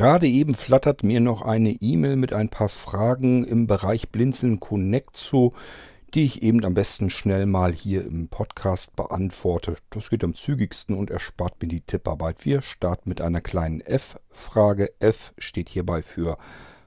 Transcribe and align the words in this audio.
Gerade 0.00 0.26
eben 0.26 0.54
flattert 0.54 1.04
mir 1.04 1.20
noch 1.20 1.42
eine 1.42 1.72
E-Mail 1.72 2.16
mit 2.16 2.32
ein 2.32 2.48
paar 2.48 2.70
Fragen 2.70 3.44
im 3.44 3.66
Bereich 3.66 4.08
Blinzeln 4.08 4.58
Connect 4.58 5.14
zu, 5.14 5.52
die 6.14 6.24
ich 6.24 6.42
eben 6.42 6.64
am 6.64 6.72
besten 6.72 7.10
schnell 7.10 7.44
mal 7.44 7.70
hier 7.70 8.06
im 8.06 8.28
Podcast 8.28 8.96
beantworte. 8.96 9.76
Das 9.90 10.08
geht 10.08 10.24
am 10.24 10.34
zügigsten 10.34 10.96
und 10.96 11.10
erspart 11.10 11.60
mir 11.60 11.68
die 11.68 11.82
Tipparbeit. 11.82 12.46
Wir 12.46 12.62
starten 12.62 13.10
mit 13.10 13.20
einer 13.20 13.42
kleinen 13.42 13.82
F-Frage. 13.82 14.90
F 15.00 15.34
steht 15.36 15.68
hierbei 15.68 16.00
für 16.00 16.38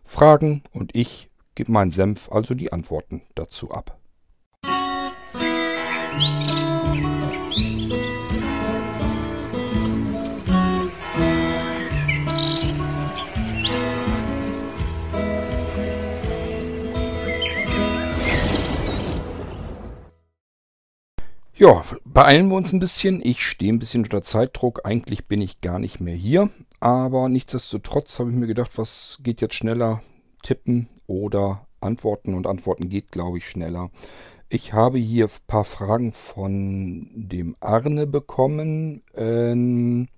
Fragen 0.03 0.63
und 0.71 0.95
ich 0.95 1.29
gebe 1.53 1.71
meinen 1.71 1.91
Senf, 1.91 2.31
also 2.31 2.55
die 2.55 2.73
Antworten 2.73 3.21
dazu 3.35 3.69
ab. 3.69 3.95
Ja, 21.63 21.81
beeilen 22.03 22.49
wir 22.49 22.57
uns 22.57 22.73
ein 22.73 22.81
bisschen. 22.81 23.21
Ich 23.25 23.41
stehe 23.45 23.71
ein 23.71 23.79
bisschen 23.79 24.03
unter 24.03 24.21
Zeitdruck. 24.21 24.81
Eigentlich 24.83 25.27
bin 25.27 25.41
ich 25.41 25.61
gar 25.61 25.79
nicht 25.79 26.01
mehr 26.01 26.13
hier. 26.13 26.49
Aber 26.81 27.29
nichtsdestotrotz 27.29 28.19
habe 28.19 28.31
ich 28.31 28.35
mir 28.35 28.47
gedacht, 28.47 28.77
was 28.77 29.17
geht 29.23 29.39
jetzt 29.39 29.55
schneller? 29.55 30.01
Tippen 30.41 30.89
oder 31.07 31.65
antworten? 31.79 32.33
Und 32.33 32.47
antworten 32.47 32.89
geht, 32.89 33.13
glaube 33.13 33.37
ich, 33.37 33.47
schneller. 33.47 33.91
Ich 34.49 34.73
habe 34.73 34.97
hier 34.97 35.27
ein 35.27 35.31
paar 35.47 35.63
Fragen 35.63 36.11
von 36.11 37.07
dem 37.13 37.55
Arne 37.61 38.07
bekommen. 38.07 39.01
Ähm, 39.15 40.09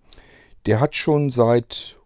der 0.65 0.79
hat 0.79 0.95
schon 0.95 1.29
seit 1.29 1.97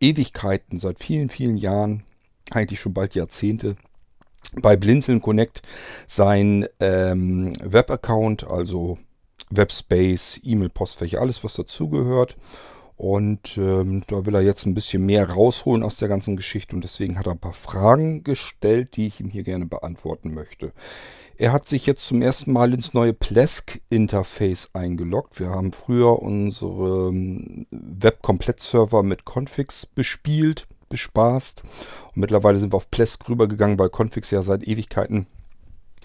Ewigkeiten, 0.00 0.80
seit 0.80 0.98
vielen, 0.98 1.28
vielen 1.28 1.58
Jahren, 1.58 2.02
eigentlich 2.50 2.80
schon 2.80 2.92
bald 2.92 3.14
Jahrzehnte, 3.14 3.76
bei 4.62 4.76
Blinzeln 4.76 5.20
Connect 5.20 5.62
sein 6.06 6.66
ähm, 6.80 7.52
Webaccount, 7.62 8.44
also 8.44 8.98
Webspace, 9.50 10.40
E-Mail-Postfächer, 10.42 11.20
alles 11.20 11.44
was 11.44 11.54
dazugehört. 11.54 12.36
Und 12.96 13.58
ähm, 13.58 14.04
da 14.06 14.24
will 14.24 14.36
er 14.36 14.42
jetzt 14.42 14.66
ein 14.66 14.74
bisschen 14.74 15.04
mehr 15.04 15.28
rausholen 15.28 15.82
aus 15.82 15.96
der 15.96 16.06
ganzen 16.06 16.36
Geschichte 16.36 16.76
und 16.76 16.84
deswegen 16.84 17.18
hat 17.18 17.26
er 17.26 17.32
ein 17.32 17.40
paar 17.40 17.52
Fragen 17.52 18.22
gestellt, 18.22 18.96
die 18.96 19.08
ich 19.08 19.18
ihm 19.20 19.30
hier 19.30 19.42
gerne 19.42 19.66
beantworten 19.66 20.32
möchte. 20.32 20.72
Er 21.36 21.52
hat 21.52 21.66
sich 21.66 21.86
jetzt 21.86 22.06
zum 22.06 22.22
ersten 22.22 22.52
Mal 22.52 22.72
ins 22.72 22.94
neue 22.94 23.12
Plesk-Interface 23.12 24.70
eingeloggt. 24.74 25.40
Wir 25.40 25.48
haben 25.48 25.72
früher 25.72 26.22
unsere 26.22 27.08
ähm, 27.08 27.66
Web-Komplett-Server 27.72 29.02
mit 29.02 29.24
Configs 29.24 29.86
bespielt 29.86 30.68
bespaßt. 30.88 31.62
Und 31.62 32.16
mittlerweile 32.16 32.58
sind 32.58 32.72
wir 32.72 32.76
auf 32.76 32.90
Plesk 32.90 33.28
rübergegangen, 33.28 33.78
weil 33.78 33.88
Configs 33.88 34.30
ja 34.30 34.42
seit 34.42 34.66
Ewigkeiten 34.66 35.26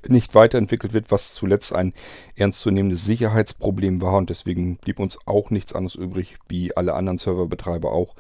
nicht 0.08 0.36
weiterentwickelt 0.36 0.94
wird, 0.94 1.12
was 1.12 1.34
zuletzt 1.34 1.74
ein 1.74 1.94
ernstzunehmendes 2.36 3.06
Sicherheitsproblem 3.06 4.02
war. 4.02 4.18
Und 4.18 4.30
deswegen 4.30 4.78
blieb 4.78 5.00
uns 5.00 5.18
auch 5.26 5.50
nichts 5.50 5.74
anderes 5.74 5.96
übrig, 5.96 6.38
wie 6.48 6.76
alle 6.76 6.94
anderen 6.94 7.18
Serverbetreiber 7.18 7.92
auch, 7.92 8.16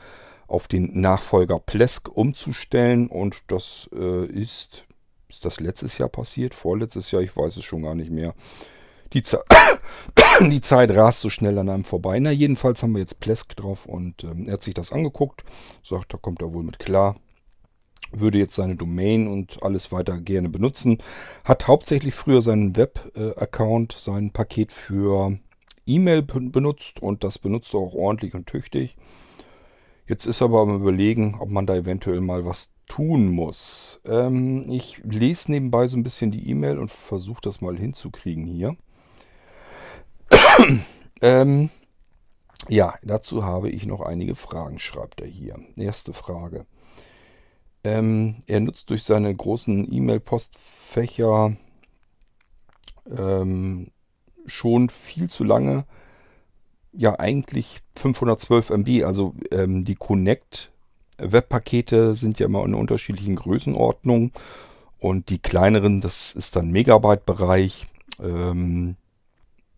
auf 0.47 0.67
den 0.67 0.99
Nachfolger 0.99 1.59
Plesk 1.59 2.09
umzustellen. 2.09 3.07
Und 3.07 3.43
das 3.47 3.89
äh, 3.93 4.25
ist, 4.25 4.85
ist 5.29 5.45
das 5.45 5.59
letztes 5.59 5.97
Jahr 5.97 6.09
passiert? 6.09 6.55
Vorletztes 6.55 7.11
Jahr? 7.11 7.21
Ich 7.21 7.37
weiß 7.37 7.55
es 7.57 7.63
schon 7.63 7.83
gar 7.83 7.95
nicht 7.95 8.11
mehr. 8.11 8.33
Die, 9.13 9.23
Ze 9.23 9.43
die 10.41 10.61
Zeit 10.61 10.91
rast 10.91 11.21
so 11.21 11.29
schnell 11.29 11.57
an 11.57 11.69
einem 11.69 11.83
vorbei. 11.83 12.19
Na, 12.19 12.31
jedenfalls 12.31 12.83
haben 12.83 12.93
wir 12.93 12.99
jetzt 12.99 13.19
Plesk 13.19 13.55
drauf 13.55 13.85
und 13.85 14.23
ähm, 14.23 14.45
er 14.45 14.53
hat 14.53 14.63
sich 14.63 14.73
das 14.73 14.91
angeguckt, 14.91 15.43
sagt, 15.83 16.13
da 16.13 16.17
kommt 16.17 16.41
er 16.41 16.53
wohl 16.53 16.63
mit 16.63 16.79
klar. 16.79 17.15
Würde 18.11 18.39
jetzt 18.39 18.55
seine 18.55 18.75
Domain 18.75 19.27
und 19.27 19.61
alles 19.61 19.91
weiter 19.91 20.19
gerne 20.19 20.49
benutzen. 20.49 20.97
Hat 21.43 21.67
hauptsächlich 21.67 22.15
früher 22.15 22.41
seinen 22.41 22.75
Web-Account, 22.75 23.91
sein 23.91 24.31
Paket 24.31 24.71
für 24.71 25.37
E-Mail 25.85 26.23
benutzt 26.23 27.01
und 27.01 27.23
das 27.23 27.37
benutzt 27.37 27.73
er 27.73 27.81
auch 27.81 27.93
ordentlich 27.93 28.33
und 28.33 28.47
tüchtig. 28.47 28.95
Jetzt 30.07 30.25
ist 30.25 30.41
aber 30.41 30.61
am 30.61 30.75
Überlegen, 30.75 31.35
ob 31.39 31.49
man 31.49 31.67
da 31.67 31.75
eventuell 31.75 32.19
mal 32.19 32.45
was 32.45 32.71
tun 32.87 33.29
muss. 33.29 34.01
Ähm, 34.05 34.65
ich 34.71 35.01
lese 35.03 35.51
nebenbei 35.51 35.85
so 35.85 35.95
ein 35.95 36.03
bisschen 36.03 36.31
die 36.31 36.49
E-Mail 36.49 36.79
und 36.79 36.89
versuche 36.89 37.41
das 37.41 37.61
mal 37.61 37.77
hinzukriegen 37.77 38.45
hier. 38.45 38.75
ähm, 41.21 41.69
ja, 42.67 42.95
dazu 43.03 43.43
habe 43.43 43.69
ich 43.69 43.85
noch 43.85 44.01
einige 44.01 44.35
Fragen, 44.35 44.79
schreibt 44.79 45.21
er 45.21 45.27
hier. 45.27 45.55
Erste 45.77 46.13
Frage. 46.13 46.65
Ähm, 47.83 48.37
er 48.47 48.59
nutzt 48.59 48.89
durch 48.89 49.03
seine 49.03 49.33
großen 49.33 49.91
E-Mail-Postfächer 49.91 51.55
ähm, 53.17 53.87
schon 54.45 54.89
viel 54.89 55.29
zu 55.29 55.43
lange, 55.43 55.85
ja 56.91 57.17
eigentlich 57.19 57.81
512 57.95 58.71
MB, 58.71 59.03
also 59.03 59.35
ähm, 59.51 59.85
die 59.85 59.95
Connect 59.95 60.71
Webpakete 61.17 62.15
sind 62.15 62.39
ja 62.39 62.45
immer 62.45 62.63
in 62.65 62.73
unterschiedlichen 62.73 63.35
Größenordnungen 63.35 64.31
und 64.97 65.29
die 65.29 65.39
kleineren, 65.39 66.01
das 66.01 66.33
ist 66.33 66.55
dann 66.55 66.71
Megabyte-Bereich. 66.71 67.87
Ähm, 68.21 68.95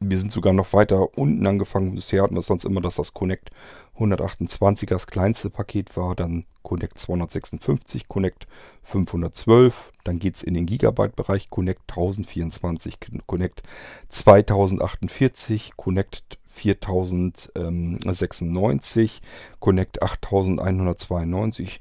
wir 0.02 0.18
sind 0.18 0.32
sogar 0.32 0.52
noch 0.52 0.74
weiter 0.74 1.16
unten 1.18 1.46
angefangen. 1.46 1.94
Bisher 1.94 2.24
hatten 2.24 2.36
wir 2.36 2.42
sonst 2.42 2.66
immer, 2.66 2.82
dass 2.82 2.96
das 2.96 3.14
Connect 3.14 3.52
128 3.94 4.90
das 4.90 5.06
kleinste 5.06 5.52
Paket 5.52 5.96
war. 5.96 6.16
Dann 6.16 6.46
Connect 6.64 6.98
256, 6.98 8.08
Connect 8.08 8.48
512. 8.84 9.92
Dann 10.04 10.18
geht 10.18 10.38
es 10.38 10.44
in 10.44 10.56
den 10.56 10.66
Gigabyte-Bereich. 10.66 11.52
Connect 11.52 11.82
1024, 11.88 12.98
Connect 13.28 13.62
2048, 14.10 15.74
Connect 15.78 16.40
4096, 16.48 19.22
Connect 19.60 20.02
8192 20.02 21.80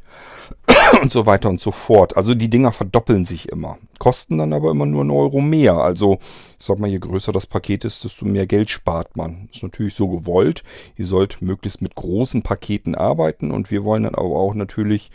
und 1.02 1.12
so 1.12 1.26
weiter 1.26 1.48
und 1.48 1.60
so 1.60 1.72
fort. 1.72 2.16
Also 2.16 2.34
die 2.34 2.50
Dinger 2.50 2.72
verdoppeln 2.72 3.24
sich 3.24 3.48
immer. 3.48 3.78
Kosten 3.98 4.38
dann 4.38 4.52
aber 4.52 4.70
immer 4.70 4.86
nur 4.86 5.02
einen 5.02 5.10
Euro 5.10 5.41
mehr. 5.41 5.74
Also 5.74 6.18
ich 6.58 6.66
sag 6.66 6.78
mal, 6.78 6.88
je 6.88 6.98
größer 6.98 7.32
das 7.32 7.46
Paket 7.46 7.84
ist, 7.84 8.04
desto 8.04 8.24
mehr 8.24 8.46
Geld 8.46 8.70
spart 8.70 9.16
man. 9.16 9.48
Ist 9.52 9.62
natürlich 9.62 9.94
so 9.94 10.08
gewollt. 10.08 10.62
Ihr 10.96 11.06
sollt 11.06 11.42
möglichst 11.42 11.82
mit 11.82 11.94
großen 11.94 12.42
Paketen 12.42 12.94
arbeiten 12.94 13.50
und 13.50 13.70
wir 13.70 13.84
wollen 13.84 14.04
dann 14.04 14.14
aber 14.14 14.36
auch 14.36 14.54
natürlich 14.54 15.10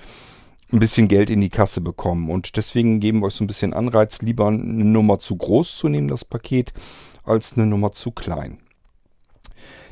ein 0.71 0.79
bisschen 0.79 1.07
Geld 1.07 1.29
in 1.29 1.41
die 1.41 1.49
Kasse 1.49 1.81
bekommen. 1.81 2.29
Und 2.29 2.57
deswegen 2.57 2.99
geben 2.99 3.19
wir 3.19 3.27
euch 3.27 3.35
so 3.35 3.43
ein 3.43 3.47
bisschen 3.47 3.73
Anreiz, 3.73 4.21
lieber 4.21 4.47
eine 4.47 4.61
Nummer 4.61 5.19
zu 5.19 5.35
groß 5.35 5.77
zu 5.77 5.89
nehmen, 5.89 6.07
das 6.07 6.25
Paket, 6.25 6.73
als 7.23 7.53
eine 7.53 7.65
Nummer 7.65 7.91
zu 7.91 8.11
klein. 8.11 8.59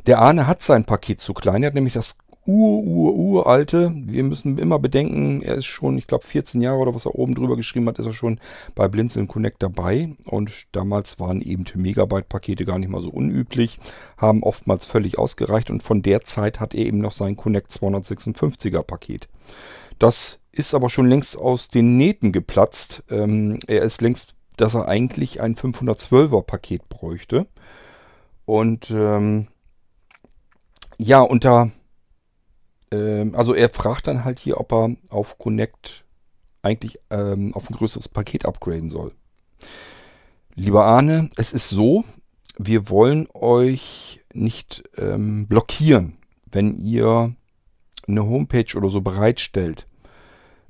Der 0.05 0.19
Arne 0.19 0.47
hat 0.47 0.61
sein 0.61 0.83
Paket 0.83 1.21
zu 1.21 1.33
klein. 1.33 1.63
Er 1.63 1.67
hat 1.67 1.75
nämlich 1.75 1.93
das 1.93 2.17
ur, 2.45 2.83
ur, 2.83 3.15
uralte. 3.15 3.91
Wir 3.95 4.23
müssen 4.23 4.57
immer 4.57 4.79
bedenken, 4.79 5.41
er 5.41 5.55
ist 5.55 5.65
schon, 5.65 5.97
ich 5.97 6.07
glaube, 6.07 6.25
14 6.25 6.61
Jahre 6.61 6.79
oder 6.79 6.95
was 6.95 7.05
er 7.05 7.15
oben 7.15 7.35
drüber 7.35 7.55
geschrieben 7.55 7.87
hat, 7.87 7.99
ist 7.99 8.05
er 8.05 8.13
schon 8.13 8.39
bei 8.75 8.87
Blinzeln 8.87 9.27
Connect 9.27 9.63
dabei. 9.63 10.15
Und 10.25 10.51
damals 10.73 11.19
waren 11.19 11.41
eben 11.41 11.65
Megabyte-Pakete 11.73 12.65
gar 12.65 12.79
nicht 12.79 12.89
mal 12.89 13.01
so 13.01 13.09
unüblich, 13.09 13.79
haben 14.17 14.43
oftmals 14.43 14.85
völlig 14.85 15.17
ausgereicht. 15.17 15.69
Und 15.69 15.83
von 15.83 16.01
der 16.01 16.21
Zeit 16.21 16.59
hat 16.59 16.73
er 16.75 16.85
eben 16.85 16.99
noch 16.99 17.11
sein 17.11 17.35
Connect 17.37 17.71
256er 17.71 18.83
Paket. 18.83 19.29
Das 19.99 20.39
ist 20.51 20.73
aber 20.73 20.89
schon 20.89 21.07
längst 21.07 21.37
aus 21.37 21.69
den 21.69 21.97
Nähten 21.97 22.31
geplatzt. 22.31 23.03
Ähm, 23.09 23.59
er 23.67 23.83
ist 23.83 24.01
längst, 24.01 24.35
dass 24.57 24.75
er 24.75 24.87
eigentlich 24.87 25.41
ein 25.41 25.55
512er 25.55 26.43
Paket 26.43 26.89
bräuchte. 26.89 27.47
Und 28.45 28.91
ähm, 28.91 29.47
ja, 30.97 31.21
da, 31.43 31.71
ähm, 32.93 33.35
also 33.35 33.53
er 33.53 33.69
fragt 33.69 34.07
dann 34.07 34.23
halt 34.23 34.39
hier, 34.39 34.59
ob 34.59 34.71
er 34.71 34.95
auf 35.09 35.37
Connect 35.37 36.05
eigentlich 36.61 36.99
ähm, 37.09 37.53
auf 37.53 37.69
ein 37.69 37.75
größeres 37.75 38.07
Paket 38.07 38.45
upgraden 38.45 38.89
soll. 38.89 39.13
Lieber 40.55 40.85
Arne, 40.85 41.29
es 41.35 41.51
ist 41.51 41.69
so, 41.69 42.05
wir 42.57 42.89
wollen 42.89 43.27
euch 43.33 44.21
nicht 44.33 44.83
ähm, 44.97 45.47
blockieren, 45.47 46.17
wenn 46.45 46.75
ihr 46.75 47.35
eine 48.07 48.25
Homepage 48.25 48.77
oder 48.77 48.89
so 48.89 49.01
bereitstellt. 49.01 49.87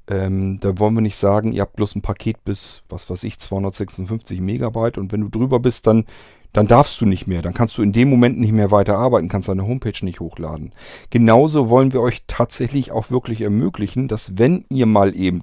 Ähm, 0.07 0.59
da 0.59 0.77
wollen 0.79 0.95
wir 0.95 1.01
nicht 1.01 1.15
sagen, 1.15 1.53
ihr 1.53 1.61
habt 1.61 1.77
bloß 1.77 1.95
ein 1.95 2.01
Paket 2.01 2.43
bis, 2.43 2.83
was 2.89 3.09
weiß 3.09 3.23
ich, 3.23 3.39
256 3.39 4.41
Megabyte 4.41 4.97
und 4.97 5.11
wenn 5.11 5.21
du 5.21 5.29
drüber 5.29 5.59
bist, 5.59 5.87
dann 5.87 6.05
dann 6.53 6.67
darfst 6.67 7.01
du 7.01 7.05
nicht 7.05 7.27
mehr. 7.27 7.41
Dann 7.41 7.55
kannst 7.55 7.77
du 7.77 7.81
in 7.81 7.93
dem 7.93 8.09
Moment 8.09 8.39
nicht 8.39 8.51
mehr 8.51 8.71
weiter 8.71 8.97
arbeiten, 8.97 9.27
kannst 9.27 9.49
deine 9.49 9.67
Homepage 9.67 10.05
nicht 10.05 10.19
hochladen. 10.19 10.71
Genauso 11.09 11.69
wollen 11.69 11.91
wir 11.91 12.01
euch 12.01 12.21
tatsächlich 12.27 12.91
auch 12.91 13.09
wirklich 13.09 13.41
ermöglichen, 13.41 14.07
dass 14.07 14.37
wenn 14.37 14.65
ihr 14.69 14.85
mal 14.85 15.15
eben 15.15 15.41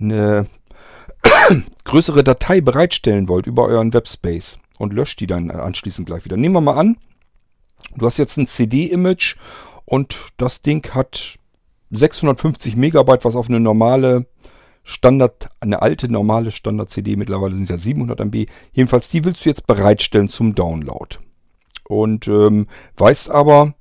eine 0.00 0.46
größere 1.84 2.24
Datei 2.24 2.60
bereitstellen 2.60 3.28
wollt 3.28 3.46
über 3.46 3.66
euren 3.66 3.92
Webspace 3.92 4.60
und 4.78 4.92
löscht 4.92 5.20
die 5.20 5.26
dann 5.26 5.50
anschließend 5.50 6.06
gleich 6.06 6.24
wieder. 6.24 6.36
Nehmen 6.36 6.54
wir 6.54 6.60
mal 6.60 6.78
an, 6.78 6.96
du 7.96 8.06
hast 8.06 8.18
jetzt 8.18 8.36
ein 8.36 8.46
CD-Image 8.46 9.36
und 9.84 10.16
das 10.36 10.62
Ding 10.62 10.88
hat 10.94 11.36
650 11.92 12.76
Megabyte, 12.76 13.24
was 13.24 13.36
auf 13.36 13.48
eine 13.48 13.60
normale 13.60 14.26
Standard, 14.82 15.50
eine 15.60 15.80
alte 15.82 16.10
normale 16.10 16.50
Standard-CD, 16.50 17.16
mittlerweile 17.16 17.54
sind 17.54 17.64
es 17.64 17.68
ja 17.68 17.78
700 17.78 18.20
MB. 18.20 18.46
Jedenfalls, 18.72 19.08
die 19.08 19.24
willst 19.24 19.44
du 19.44 19.48
jetzt 19.48 19.66
bereitstellen 19.66 20.28
zum 20.28 20.54
Download. 20.54 21.18
Und 21.84 22.26
ähm, 22.26 22.66
weißt 22.96 23.30
aber, 23.30 23.74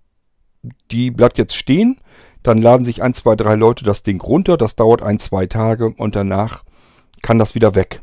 die 0.91 1.09
bleibt 1.09 1.37
jetzt 1.37 1.55
stehen. 1.55 1.99
Dann 2.43 2.61
laden 2.61 2.85
sich 2.85 3.01
ein, 3.01 3.13
zwei, 3.13 3.35
drei 3.35 3.55
Leute 3.55 3.83
das 3.83 4.03
Ding 4.03 4.21
runter. 4.21 4.57
Das 4.57 4.75
dauert 4.75 5.01
ein, 5.01 5.19
zwei 5.19 5.47
Tage 5.47 5.89
und 5.89 6.15
danach 6.15 6.63
kann 7.21 7.39
das 7.39 7.55
wieder 7.55 7.75
weg. 7.75 8.01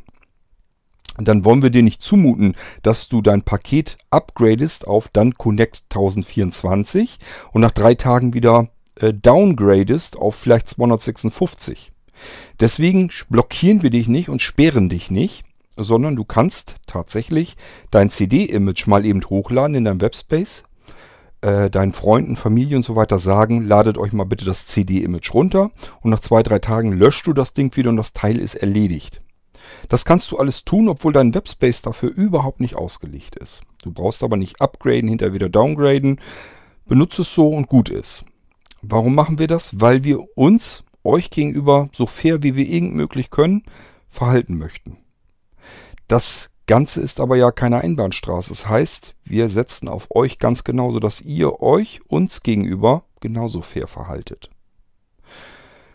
Und 1.19 1.27
dann 1.27 1.45
wollen 1.45 1.63
wir 1.63 1.71
dir 1.71 1.83
nicht 1.83 2.01
zumuten, 2.01 2.55
dass 2.83 3.09
du 3.09 3.21
dein 3.21 3.43
Paket 3.43 3.99
upgradest 4.11 4.87
auf 4.87 5.09
dann 5.09 5.35
Connect 5.35 5.83
1024 5.91 7.19
und 7.53 7.61
nach 7.61 7.73
drei 7.73 7.97
Tagen 7.97 8.35
wieder 8.35 8.69
äh, 9.01 9.13
downgradest 9.15 10.17
auf 10.17 10.35
vielleicht 10.35 10.69
256. 10.69 11.93
Deswegen 12.61 13.11
blockieren 13.29 13.83
wir 13.83 13.91
dich 13.91 14.09
nicht 14.09 14.29
und 14.29 14.43
sperren 14.43 14.89
dich 14.89 15.11
nicht, 15.11 15.45
sondern 15.77 16.17
du 16.17 16.25
kannst 16.25 16.75
tatsächlich 16.87 17.57
dein 17.91 18.11
CD-Image 18.11 18.87
mal 18.87 19.07
eben 19.07 19.23
hochladen 19.25 19.77
in 19.77 19.85
deinem 19.85 20.01
Webspace, 20.01 20.65
äh, 21.41 21.71
deinen 21.71 21.93
Freunden, 21.93 22.37
Familie 22.37 22.77
und 22.77 22.85
so 22.85 22.97
weiter 22.97 23.19
sagen, 23.19 23.65
ladet 23.65 23.99
euch 23.99 24.13
mal 24.13 24.25
bitte 24.25 24.45
das 24.45 24.67
CD-Image 24.67 25.33
runter 25.33 25.71
und 26.01 26.11
nach 26.11 26.21
zwei, 26.21 26.43
drei 26.43 26.59
Tagen 26.59 26.93
löscht 26.93 27.27
du 27.27 27.33
das 27.33 27.55
Ding 27.55 27.77
wieder 27.77 27.91
und 27.91 27.97
das 27.97 28.13
Teil 28.13 28.39
ist 28.41 28.57
erledigt. 28.57 29.23
Das 29.89 30.05
kannst 30.05 30.31
du 30.31 30.39
alles 30.39 30.65
tun, 30.65 30.89
obwohl 30.89 31.13
dein 31.13 31.35
Webspace 31.35 31.83
dafür 31.83 32.11
überhaupt 32.11 32.61
nicht 32.61 32.75
ausgelegt 32.75 33.37
ist. 33.37 33.63
Du 33.83 33.93
brauchst 33.93 34.23
aber 34.23 34.37
nicht 34.37 34.61
upgraden, 34.61 35.09
hinterher 35.09 35.35
wieder 35.35 35.49
downgraden. 35.49 36.21
Benutze 36.87 37.23
es 37.23 37.35
so 37.35 37.49
und 37.49 37.69
gut 37.69 37.91
ist. 37.91 38.25
Warum 38.83 39.15
machen 39.15 39.39
wir 39.39 39.47
das? 39.47 39.81
Weil 39.81 40.05
wir 40.05 40.21
uns, 40.37 40.85
euch 41.05 41.31
gegenüber, 41.31 41.89
so 41.93 42.07
fair 42.07 42.43
wie 42.43 42.55
wir 42.55 42.67
irgend 42.67 42.95
möglich 42.95 43.31
können, 43.31 43.63
verhalten 44.09 44.57
möchten. 44.57 44.99
Das 46.07 46.51
Ganze 46.67 47.01
ist 47.01 47.21
aber 47.21 47.37
ja 47.37 47.51
keine 47.51 47.81
Einbahnstraße. 47.81 48.51
Das 48.51 48.69
heißt, 48.69 49.15
wir 49.25 49.49
setzen 49.49 49.89
auf 49.89 50.09
euch 50.15 50.39
ganz 50.39 50.65
genauso, 50.65 51.01
dass 51.01 51.21
ihr 51.21 51.61
euch 51.61 52.01
uns 52.09 52.43
gegenüber 52.43 53.05
genauso 53.21 53.63
fair 53.63 53.89
verhaltet. 53.89 54.51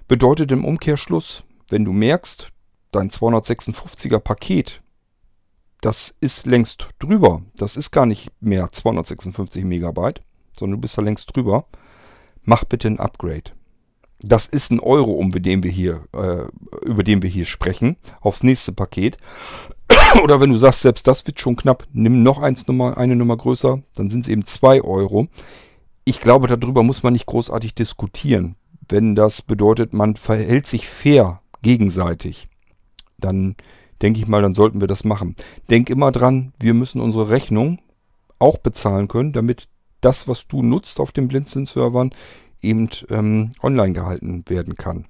Bedeutet 0.07 0.51
im 0.51 0.65
Umkehrschluss, 0.65 1.43
wenn 1.69 1.85
du 1.85 1.93
merkst, 1.93 2.49
dein 2.91 3.09
256er 3.09 4.19
Paket, 4.19 4.81
das 5.81 6.15
ist 6.19 6.45
längst 6.45 6.87
drüber. 6.99 7.41
Das 7.55 7.75
ist 7.75 7.91
gar 7.91 8.05
nicht 8.05 8.31
mehr 8.39 8.71
256 8.71 9.65
Megabyte, 9.65 10.21
sondern 10.57 10.77
du 10.77 10.81
bist 10.81 10.97
da 10.97 11.01
längst 11.01 11.35
drüber. 11.35 11.65
Mach 12.43 12.63
bitte 12.63 12.87
ein 12.87 12.99
Upgrade. 12.99 13.51
Das 14.19 14.47
ist 14.47 14.71
ein 14.71 14.79
Euro, 14.79 15.11
um 15.11 15.31
den 15.31 15.63
wir 15.63 15.71
hier, 15.71 16.05
äh, 16.13 16.45
über 16.85 17.03
den 17.03 17.21
wir 17.21 17.29
hier 17.29 17.45
sprechen, 17.45 17.97
aufs 18.21 18.43
nächste 18.43 18.71
Paket. 18.71 19.17
Oder 20.23 20.39
wenn 20.39 20.51
du 20.51 20.57
sagst, 20.57 20.81
selbst 20.81 21.07
das 21.07 21.25
wird 21.27 21.39
schon 21.39 21.55
knapp, 21.55 21.85
nimm 21.91 22.23
noch 22.23 22.41
eins 22.41 22.67
Nummer, 22.67 22.97
eine 22.97 23.15
Nummer 23.15 23.35
größer, 23.35 23.81
dann 23.95 24.09
sind 24.09 24.21
es 24.21 24.29
eben 24.29 24.45
zwei 24.45 24.81
Euro. 24.81 25.27
Ich 26.05 26.21
glaube, 26.21 26.47
darüber 26.47 26.83
muss 26.83 27.03
man 27.03 27.13
nicht 27.13 27.25
großartig 27.25 27.75
diskutieren. 27.75 28.55
Wenn 28.87 29.15
das 29.15 29.41
bedeutet, 29.41 29.93
man 29.93 30.15
verhält 30.15 30.67
sich 30.67 30.87
fair 30.87 31.41
gegenseitig 31.61 32.47
dann 33.23 33.55
denke 34.01 34.19
ich 34.19 34.27
mal, 34.27 34.41
dann 34.41 34.55
sollten 34.55 34.81
wir 34.81 34.87
das 34.87 35.03
machen. 35.03 35.35
Denk 35.69 35.89
immer 35.89 36.11
dran, 36.11 36.53
wir 36.59 36.73
müssen 36.73 37.01
unsere 37.01 37.29
Rechnung 37.29 37.79
auch 38.39 38.57
bezahlen 38.57 39.07
können, 39.07 39.33
damit 39.33 39.69
das, 40.03 40.27
was 40.27 40.47
du 40.47 40.61
nutzt 40.61 40.99
auf 40.99 41.11
den 41.11 41.27
Blinzeln-Servern, 41.27 42.11
eben 42.61 42.89
ähm, 43.09 43.51
online 43.61 43.93
gehalten 43.93 44.43
werden 44.47 44.75
kann. 44.75 45.05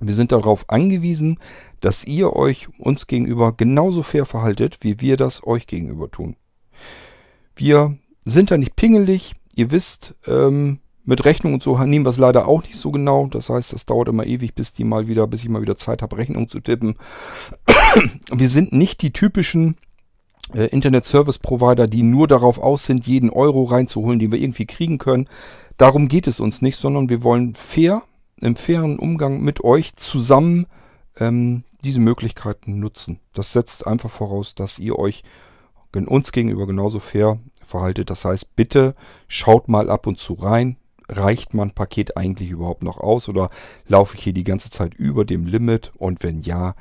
Wir 0.00 0.14
sind 0.14 0.32
darauf 0.32 0.68
angewiesen, 0.68 1.38
dass 1.80 2.04
ihr 2.04 2.34
euch 2.34 2.68
uns 2.78 3.06
gegenüber 3.06 3.52
genauso 3.52 4.02
fair 4.02 4.26
verhaltet, 4.26 4.78
wie 4.80 5.00
wir 5.00 5.16
das 5.16 5.46
euch 5.46 5.66
gegenüber 5.66 6.10
tun. 6.10 6.36
Wir 7.54 7.96
sind 8.24 8.50
da 8.50 8.58
nicht 8.58 8.76
pingelig. 8.76 9.34
Ihr 9.54 9.70
wisst, 9.70 10.14
ähm, 10.26 10.80
mit 11.06 11.24
Rechnung 11.24 11.54
und 11.54 11.62
so 11.62 11.78
nehmen 11.78 12.04
wir 12.04 12.10
es 12.10 12.18
leider 12.18 12.48
auch 12.48 12.62
nicht 12.62 12.76
so 12.76 12.90
genau. 12.90 13.28
Das 13.28 13.48
heißt, 13.48 13.72
das 13.72 13.86
dauert 13.86 14.08
immer 14.08 14.26
ewig, 14.26 14.54
bis 14.54 14.72
die 14.72 14.84
mal 14.84 15.06
wieder, 15.06 15.26
bis 15.26 15.44
ich 15.44 15.48
mal 15.48 15.62
wieder 15.62 15.76
Zeit 15.76 16.02
habe, 16.02 16.18
Rechnung 16.18 16.48
zu 16.48 16.60
tippen. 16.60 16.96
wir 18.30 18.48
sind 18.48 18.72
nicht 18.72 19.00
die 19.02 19.12
typischen 19.12 19.76
äh, 20.54 20.66
Internet 20.66 21.04
Service 21.04 21.38
Provider, 21.38 21.86
die 21.86 22.02
nur 22.02 22.28
darauf 22.28 22.58
aus 22.58 22.84
sind, 22.84 23.06
jeden 23.06 23.30
Euro 23.30 23.64
reinzuholen, 23.64 24.18
den 24.18 24.32
wir 24.32 24.40
irgendwie 24.40 24.66
kriegen 24.66 24.98
können. 24.98 25.28
Darum 25.76 26.08
geht 26.08 26.26
es 26.26 26.40
uns 26.40 26.62
nicht, 26.62 26.76
sondern 26.76 27.08
wir 27.08 27.22
wollen 27.22 27.54
fair, 27.54 28.02
im 28.40 28.56
fairen 28.56 28.98
Umgang 28.98 29.40
mit 29.40 29.64
euch 29.64 29.96
zusammen 29.96 30.66
ähm, 31.18 31.64
diese 31.84 32.00
Möglichkeiten 32.00 32.78
nutzen. 32.78 33.20
Das 33.32 33.52
setzt 33.52 33.86
einfach 33.86 34.10
voraus, 34.10 34.54
dass 34.54 34.78
ihr 34.78 34.98
euch 34.98 35.22
uns 35.94 36.30
gegenüber 36.32 36.66
genauso 36.66 37.00
fair 37.00 37.38
verhaltet. 37.64 38.10
Das 38.10 38.26
heißt, 38.26 38.54
bitte 38.54 38.94
schaut 39.28 39.68
mal 39.68 39.88
ab 39.88 40.06
und 40.06 40.18
zu 40.18 40.34
rein, 40.34 40.76
reicht 41.08 41.54
mein 41.54 41.70
Paket 41.70 42.16
eigentlich 42.16 42.50
überhaupt 42.50 42.82
noch 42.82 42.98
aus 42.98 43.28
oder 43.28 43.50
laufe 43.86 44.16
ich 44.16 44.24
hier 44.24 44.32
die 44.34 44.44
ganze 44.44 44.70
Zeit 44.70 44.94
über 44.94 45.24
dem 45.24 45.46
Limit? 45.46 45.92
Und 45.96 46.22
wenn 46.22 46.40
ja, 46.40 46.74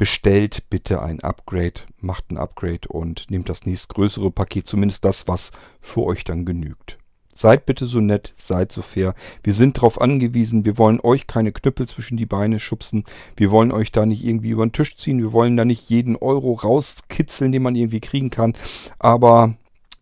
bestellt 0.00 0.70
bitte 0.70 1.02
ein 1.02 1.20
Upgrade, 1.20 1.82
macht 2.00 2.30
ein 2.30 2.38
Upgrade 2.38 2.88
und 2.88 3.30
nehmt 3.30 3.50
das 3.50 3.66
nächstgrößere 3.66 4.30
Paket, 4.30 4.66
zumindest 4.66 5.04
das, 5.04 5.28
was 5.28 5.52
für 5.82 6.04
euch 6.04 6.24
dann 6.24 6.46
genügt. 6.46 6.96
Seid 7.34 7.66
bitte 7.66 7.84
so 7.84 8.00
nett, 8.00 8.32
seid 8.34 8.72
so 8.72 8.80
fair. 8.80 9.14
Wir 9.44 9.52
sind 9.52 9.76
darauf 9.76 10.00
angewiesen, 10.00 10.64
wir 10.64 10.78
wollen 10.78 11.00
euch 11.02 11.26
keine 11.26 11.52
Knüppel 11.52 11.86
zwischen 11.86 12.16
die 12.16 12.24
Beine 12.24 12.60
schubsen. 12.60 13.04
Wir 13.36 13.50
wollen 13.50 13.72
euch 13.72 13.92
da 13.92 14.06
nicht 14.06 14.24
irgendwie 14.24 14.48
über 14.48 14.64
den 14.64 14.72
Tisch 14.72 14.96
ziehen. 14.96 15.18
Wir 15.18 15.34
wollen 15.34 15.58
da 15.58 15.66
nicht 15.66 15.90
jeden 15.90 16.16
Euro 16.16 16.54
rauskitzeln, 16.54 17.52
den 17.52 17.62
man 17.62 17.76
irgendwie 17.76 18.00
kriegen 18.00 18.30
kann. 18.30 18.54
Aber 18.98 19.54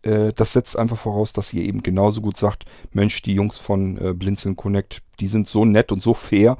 äh, 0.03 0.31
das 0.33 0.53
setzt 0.53 0.79
einfach 0.79 0.97
voraus, 0.97 1.33
dass 1.33 1.51
ihr 1.51 1.63
eben 1.63 1.83
genauso 1.83 2.21
gut 2.21 2.37
sagt, 2.37 2.63
Mensch, 2.93 3.21
die 3.21 3.33
Jungs 3.33 3.57
von 3.57 3.97
äh, 3.97 4.13
Blinzeln 4.13 4.55
Connect, 4.55 5.01
die 5.19 5.27
sind 5.27 5.49
so 5.49 5.65
nett 5.65 5.91
und 5.91 6.01
so 6.01 6.13
fair, 6.13 6.57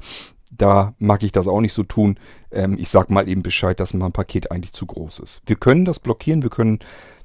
da 0.50 0.94
mag 0.98 1.22
ich 1.22 1.32
das 1.32 1.48
auch 1.48 1.60
nicht 1.60 1.72
so 1.72 1.82
tun. 1.82 2.18
Ähm, 2.50 2.76
ich 2.78 2.88
sag 2.88 3.10
mal 3.10 3.28
eben 3.28 3.42
Bescheid, 3.42 3.78
dass 3.80 3.94
mein 3.94 4.12
Paket 4.12 4.50
eigentlich 4.50 4.72
zu 4.72 4.86
groß 4.86 5.20
ist. 5.20 5.42
Wir 5.46 5.56
können 5.56 5.84
das 5.84 5.98
blockieren, 5.98 6.42
wir 6.42 6.50
können 6.50 6.80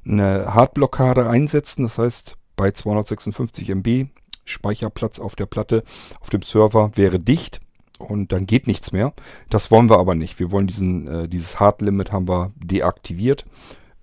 eine 0.06 0.54
Hardblockade 0.54 1.27
einsetzen, 1.27 1.83
das 1.83 1.98
heißt 1.98 2.38
bei 2.56 2.72
256 2.72 3.69
MB 3.69 4.07
Speicherplatz 4.45 5.19
auf 5.19 5.36
der 5.36 5.48
Platte, 5.48 5.83
auf 6.19 6.30
dem 6.30 6.44
Server 6.44 6.92
wäre 6.95 7.18
dicht 7.18 7.60
und 7.98 8.31
dann 8.31 8.45
geht 8.45 8.68
nichts 8.68 8.92
mehr. 8.92 9.13
Das 9.50 9.72
wollen 9.72 9.89
wir 9.89 9.98
aber 9.98 10.13
nicht. 10.13 10.39
Wir 10.39 10.51
wollen 10.51 10.67
diesen, 10.67 11.08
äh, 11.08 11.27
dieses 11.27 11.60
Hard 11.60 11.82
Limit 11.82 12.12
haben 12.12 12.27
wir 12.27 12.53
deaktiviert 12.58 13.46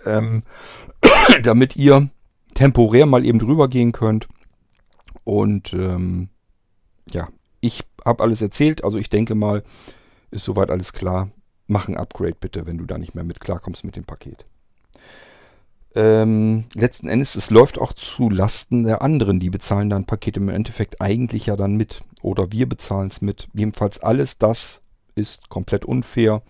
ähm, 0.04 0.42
damit 1.42 1.76
ihr 1.76 2.10
temporär 2.54 3.06
mal 3.06 3.24
eben 3.24 3.38
drüber 3.38 3.68
gehen 3.68 3.92
könnt. 3.92 4.28
Und 5.24 5.72
ähm, 5.72 6.28
ja, 7.10 7.28
ich 7.62 7.84
habe 8.04 8.22
alles 8.22 8.42
erzählt, 8.42 8.84
also 8.84 8.98
ich 8.98 9.08
denke 9.08 9.34
mal, 9.34 9.62
ist 10.30 10.44
soweit 10.44 10.70
alles 10.70 10.92
klar. 10.92 11.30
Mach 11.68 11.88
ein 11.88 11.96
Upgrade 11.96 12.36
bitte, 12.38 12.66
wenn 12.66 12.76
du 12.76 12.84
da 12.84 12.98
nicht 12.98 13.14
mehr 13.14 13.24
mit 13.24 13.40
klarkommst 13.40 13.84
mit 13.84 13.96
dem 13.96 14.04
Paket. 14.04 14.44
Ähm, 15.94 16.64
letzten 16.74 17.08
Endes, 17.08 17.36
es 17.36 17.50
läuft 17.50 17.78
auch 17.78 17.92
zu 17.92 18.30
Lasten 18.30 18.82
der 18.82 19.00
anderen. 19.00 19.38
Die 19.38 19.50
bezahlen 19.50 19.90
dann 19.90 20.06
Pakete 20.06 20.40
im 20.40 20.48
Endeffekt 20.48 21.00
eigentlich 21.00 21.46
ja 21.46 21.56
dann 21.56 21.76
mit. 21.76 22.02
Oder 22.20 22.50
wir 22.50 22.68
bezahlen 22.68 23.08
es 23.08 23.20
mit. 23.20 23.48
Jedenfalls 23.54 24.00
alles 24.00 24.38
das 24.38 24.82
ist 25.14 25.48
komplett 25.48 25.84
unfair. 25.84 26.42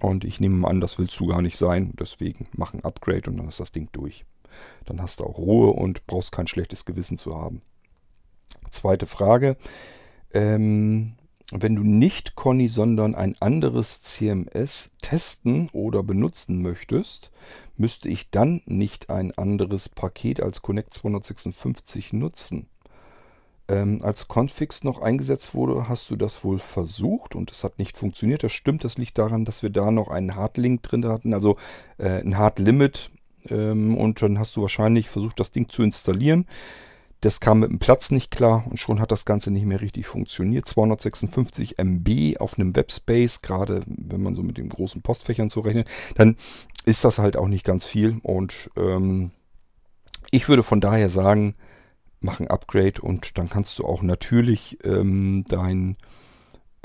Und 0.00 0.24
ich 0.24 0.40
nehme 0.40 0.66
an, 0.66 0.80
das 0.80 0.98
willst 0.98 1.18
du 1.20 1.26
gar 1.26 1.42
nicht 1.42 1.58
sein. 1.58 1.92
Deswegen 1.98 2.46
mach 2.52 2.72
ein 2.72 2.84
Upgrade 2.84 3.28
und 3.28 3.36
dann 3.36 3.48
ist 3.48 3.60
das 3.60 3.72
Ding 3.72 3.88
durch. 3.92 4.24
Dann 4.86 5.02
hast 5.02 5.20
du 5.20 5.24
auch 5.24 5.36
Ruhe 5.36 5.72
und 5.72 6.06
brauchst 6.06 6.32
kein 6.32 6.46
schlechtes 6.46 6.86
Gewissen 6.86 7.18
zu 7.18 7.36
haben. 7.36 7.60
Zweite 8.70 9.06
Frage. 9.06 9.56
Ähm, 10.32 11.14
wenn 11.50 11.76
du 11.76 11.82
nicht 11.82 12.34
Conny, 12.34 12.68
sondern 12.68 13.14
ein 13.14 13.36
anderes 13.40 14.02
CMS 14.02 14.90
testen 15.00 15.70
oder 15.72 16.02
benutzen 16.02 16.60
möchtest, 16.60 17.30
müsste 17.76 18.08
ich 18.08 18.30
dann 18.30 18.60
nicht 18.66 19.08
ein 19.08 19.36
anderes 19.36 19.88
Paket 19.88 20.42
als 20.42 20.60
Connect 20.60 20.92
256 20.92 22.12
nutzen 22.12 22.68
ähm, 23.68 23.98
als 24.02 24.28
Configs 24.28 24.82
noch 24.82 25.00
eingesetzt 25.00 25.54
wurde, 25.54 25.88
hast 25.88 26.10
du 26.10 26.16
das 26.16 26.42
wohl 26.42 26.58
versucht 26.58 27.34
und 27.34 27.52
es 27.52 27.64
hat 27.64 27.78
nicht 27.78 27.96
funktioniert. 27.96 28.42
Das 28.42 28.52
stimmt, 28.52 28.82
das 28.82 28.96
liegt 28.98 29.18
daran, 29.18 29.44
dass 29.44 29.62
wir 29.62 29.70
da 29.70 29.90
noch 29.90 30.08
einen 30.08 30.34
Hardlink 30.34 30.82
drin 30.82 31.06
hatten, 31.06 31.34
also 31.34 31.56
äh, 31.98 32.22
ein 32.22 32.38
Hard 32.38 32.58
Limit. 32.58 33.10
Ähm, 33.50 33.96
und 33.96 34.20
dann 34.22 34.38
hast 34.38 34.56
du 34.56 34.62
wahrscheinlich 34.62 35.10
versucht, 35.10 35.38
das 35.38 35.52
Ding 35.52 35.68
zu 35.68 35.82
installieren. 35.82 36.46
Das 37.20 37.40
kam 37.40 37.60
mit 37.60 37.70
dem 37.70 37.80
Platz 37.80 38.10
nicht 38.10 38.30
klar 38.30 38.64
und 38.70 38.78
schon 38.78 39.00
hat 39.00 39.10
das 39.10 39.24
Ganze 39.24 39.50
nicht 39.50 39.66
mehr 39.66 39.80
richtig 39.80 40.06
funktioniert. 40.06 40.68
256 40.68 41.78
MB 41.78 42.36
auf 42.38 42.58
einem 42.58 42.76
Webspace, 42.76 43.42
gerade 43.42 43.82
wenn 43.86 44.22
man 44.22 44.36
so 44.36 44.42
mit 44.42 44.56
den 44.56 44.68
großen 44.68 45.02
Postfächern 45.02 45.50
so 45.50 45.60
rechnet, 45.60 45.88
dann 46.14 46.36
ist 46.84 47.04
das 47.04 47.18
halt 47.18 47.36
auch 47.36 47.48
nicht 47.48 47.64
ganz 47.64 47.86
viel. 47.86 48.18
Und 48.22 48.70
ähm, 48.76 49.32
ich 50.30 50.48
würde 50.48 50.62
von 50.62 50.80
daher 50.80 51.10
sagen, 51.10 51.54
mach 52.20 52.38
ein 52.38 52.48
Upgrade 52.48 53.00
und 53.00 53.36
dann 53.36 53.48
kannst 53.48 53.78
du 53.78 53.84
auch 53.84 54.02
natürlich 54.02 54.78
ähm, 54.84 55.44
dein 55.48 55.96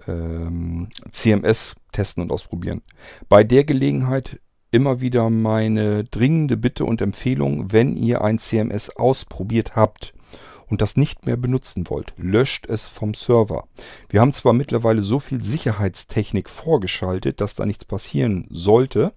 ähm, 0.08 0.90
CMS 1.12 1.75
testen 1.92 2.24
und 2.24 2.32
ausprobieren. 2.32 2.82
Bei 3.30 3.44
der 3.44 3.66
Gelegenheit 3.66 4.40
immer 4.72 5.00
wieder 5.00 5.30
meine 5.30 6.04
dringende 6.04 6.58
Bitte 6.58 6.86
und 6.86 7.02
Empfehlung, 7.02 7.72
wenn 7.72 7.96
ihr 7.96 8.24
ein 8.24 8.40
CMS 8.40 8.90
ausprobiert 8.90 9.75
habt 9.75 10.13
und 10.74 10.82
das 10.82 10.98
nicht 10.98 11.27
mehr 11.27 11.38
benutzen 11.38 11.88
wollt, 11.88 12.15
löscht 12.18 12.65
es 12.65 12.88
vom 12.88 13.13
Server. 13.13 13.68
Wir 14.10 14.22
haben 14.22 14.34
zwar 14.34 14.53
mittlerweile 14.53 15.03
so 15.03 15.20
viel 15.20 15.39
Sicherheitstechnik 15.39 16.50
vorgeschaltet, 16.50 17.42
dass 17.42 17.53
da 17.53 17.68
nichts 17.68 17.86
passieren 17.86 18.48
sollte. 18.50 19.13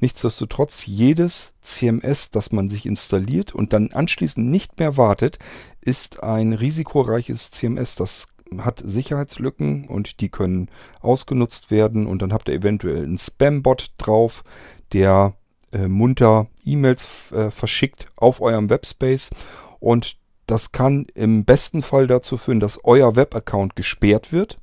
Nichtsdestotrotz, 0.00 0.84
jedes 0.84 1.54
CMS, 1.62 2.30
das 2.30 2.52
man 2.52 2.68
sich 2.68 2.84
installiert 2.84 3.54
und 3.54 3.72
dann 3.72 3.90
anschließend 3.92 4.50
nicht 4.50 4.78
mehr 4.78 4.98
wartet, 4.98 5.38
ist 5.80 6.22
ein 6.22 6.52
risikoreiches 6.52 7.52
CMS. 7.52 7.94
Das 7.94 8.26
hat 8.58 8.82
Sicherheitslücken 8.84 9.88
und 9.88 10.20
die 10.20 10.28
können 10.28 10.68
ausgenutzt 11.00 11.70
werden 11.70 12.06
und 12.06 12.20
dann 12.20 12.34
habt 12.34 12.50
ihr 12.50 12.54
eventuell 12.54 13.04
einen 13.04 13.18
Spam-Bot 13.18 13.92
drauf, 13.96 14.44
der 14.92 15.32
äh, 15.72 15.88
munter 15.88 16.48
E-Mails 16.66 17.32
äh, 17.32 17.50
verschickt 17.50 18.08
auf 18.16 18.42
eurem 18.42 18.68
Webspace 18.68 19.30
und 19.80 20.18
das 20.48 20.72
kann 20.72 21.06
im 21.14 21.44
besten 21.44 21.82
Fall 21.82 22.06
dazu 22.06 22.38
führen, 22.38 22.58
dass 22.58 22.82
euer 22.82 23.14
Webaccount 23.14 23.76
gesperrt 23.76 24.32
wird, 24.32 24.56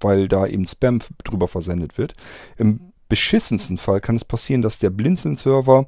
weil 0.00 0.28
da 0.28 0.46
eben 0.46 0.66
Spam 0.68 1.00
drüber 1.24 1.48
versendet 1.48 1.96
wird. 1.96 2.12
Im 2.58 2.92
beschissensten 3.08 3.78
Fall 3.78 4.00
kann 4.00 4.16
es 4.16 4.24
passieren, 4.24 4.60
dass 4.60 4.78
der 4.78 4.90
Blinzeln-Server 4.90 5.86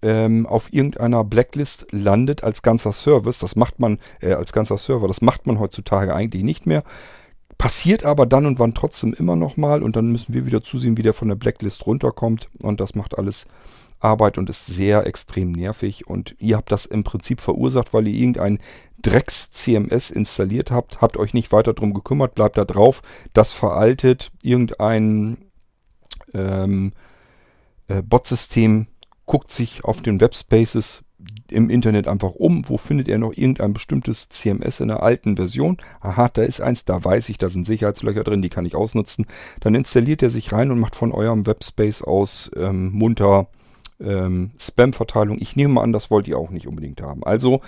ähm, 0.00 0.46
auf 0.46 0.72
irgendeiner 0.72 1.24
Blacklist 1.24 1.88
landet 1.90 2.42
als 2.42 2.62
ganzer 2.62 2.92
Service. 2.92 3.38
Das 3.38 3.54
macht 3.54 3.80
man 3.80 3.98
äh, 4.22 4.32
als 4.32 4.54
ganzer 4.54 4.78
Server. 4.78 5.08
Das 5.08 5.20
macht 5.20 5.46
man 5.46 5.58
heutzutage 5.58 6.14
eigentlich 6.14 6.42
nicht 6.42 6.64
mehr. 6.64 6.82
Passiert 7.58 8.06
aber 8.06 8.24
dann 8.24 8.46
und 8.46 8.58
wann 8.58 8.72
trotzdem 8.72 9.12
immer 9.12 9.36
noch 9.36 9.58
mal 9.58 9.82
und 9.82 9.94
dann 9.94 10.10
müssen 10.10 10.32
wir 10.32 10.46
wieder 10.46 10.62
zusehen, 10.62 10.96
wie 10.96 11.02
der 11.02 11.12
von 11.12 11.28
der 11.28 11.34
Blacklist 11.34 11.84
runterkommt 11.84 12.48
und 12.62 12.80
das 12.80 12.94
macht 12.94 13.18
alles 13.18 13.46
Arbeit 14.00 14.38
und 14.38 14.50
ist 14.50 14.66
sehr 14.66 15.06
extrem 15.06 15.52
nervig. 15.52 16.06
Und 16.06 16.34
ihr 16.38 16.56
habt 16.56 16.72
das 16.72 16.86
im 16.86 17.04
Prinzip 17.04 17.40
verursacht, 17.40 17.92
weil 17.92 18.08
ihr 18.08 18.18
irgendein 18.18 18.58
Drecks-CMS 19.02 20.10
installiert 20.10 20.70
habt, 20.70 21.00
habt 21.00 21.16
euch 21.16 21.34
nicht 21.34 21.52
weiter 21.52 21.72
drum 21.72 21.94
gekümmert, 21.94 22.34
bleibt 22.34 22.58
da 22.58 22.64
drauf, 22.64 23.02
das 23.32 23.52
veraltet, 23.52 24.30
irgendein 24.42 25.38
ähm, 26.34 26.92
äh, 27.88 28.02
Bot-System 28.02 28.88
guckt 29.26 29.52
sich 29.52 29.84
auf 29.84 30.02
den 30.02 30.20
Webspaces 30.20 31.02
im 31.50 31.70
Internet 31.70 32.08
einfach 32.08 32.32
um, 32.32 32.68
wo 32.68 32.76
findet 32.76 33.08
er 33.08 33.18
noch 33.18 33.32
irgendein 33.32 33.72
bestimmtes 33.72 34.28
CMS 34.28 34.80
in 34.80 34.88
der 34.88 35.02
alten 35.02 35.36
Version. 35.36 35.76
Aha, 36.00 36.28
da 36.28 36.42
ist 36.42 36.60
eins, 36.60 36.84
da 36.84 37.04
weiß 37.04 37.28
ich, 37.28 37.38
da 37.38 37.48
sind 37.48 37.66
Sicherheitslöcher 37.66 38.24
drin, 38.24 38.42
die 38.42 38.48
kann 38.48 38.64
ich 38.64 38.74
ausnutzen. 38.74 39.26
Dann 39.60 39.74
installiert 39.74 40.22
er 40.22 40.30
sich 40.30 40.52
rein 40.52 40.70
und 40.70 40.78
macht 40.78 40.94
von 40.94 41.12
eurem 41.12 41.46
Webspace 41.46 42.02
aus 42.02 42.50
ähm, 42.56 42.92
munter 42.92 43.48
ähm, 44.00 44.50
Spam-Verteilung. 44.58 45.38
Ich 45.40 45.56
nehme 45.56 45.80
an, 45.80 45.92
das 45.92 46.10
wollt 46.10 46.28
ihr 46.28 46.38
auch 46.38 46.50
nicht 46.50 46.66
unbedingt 46.66 47.02
haben. 47.02 47.24
Also 47.24 47.60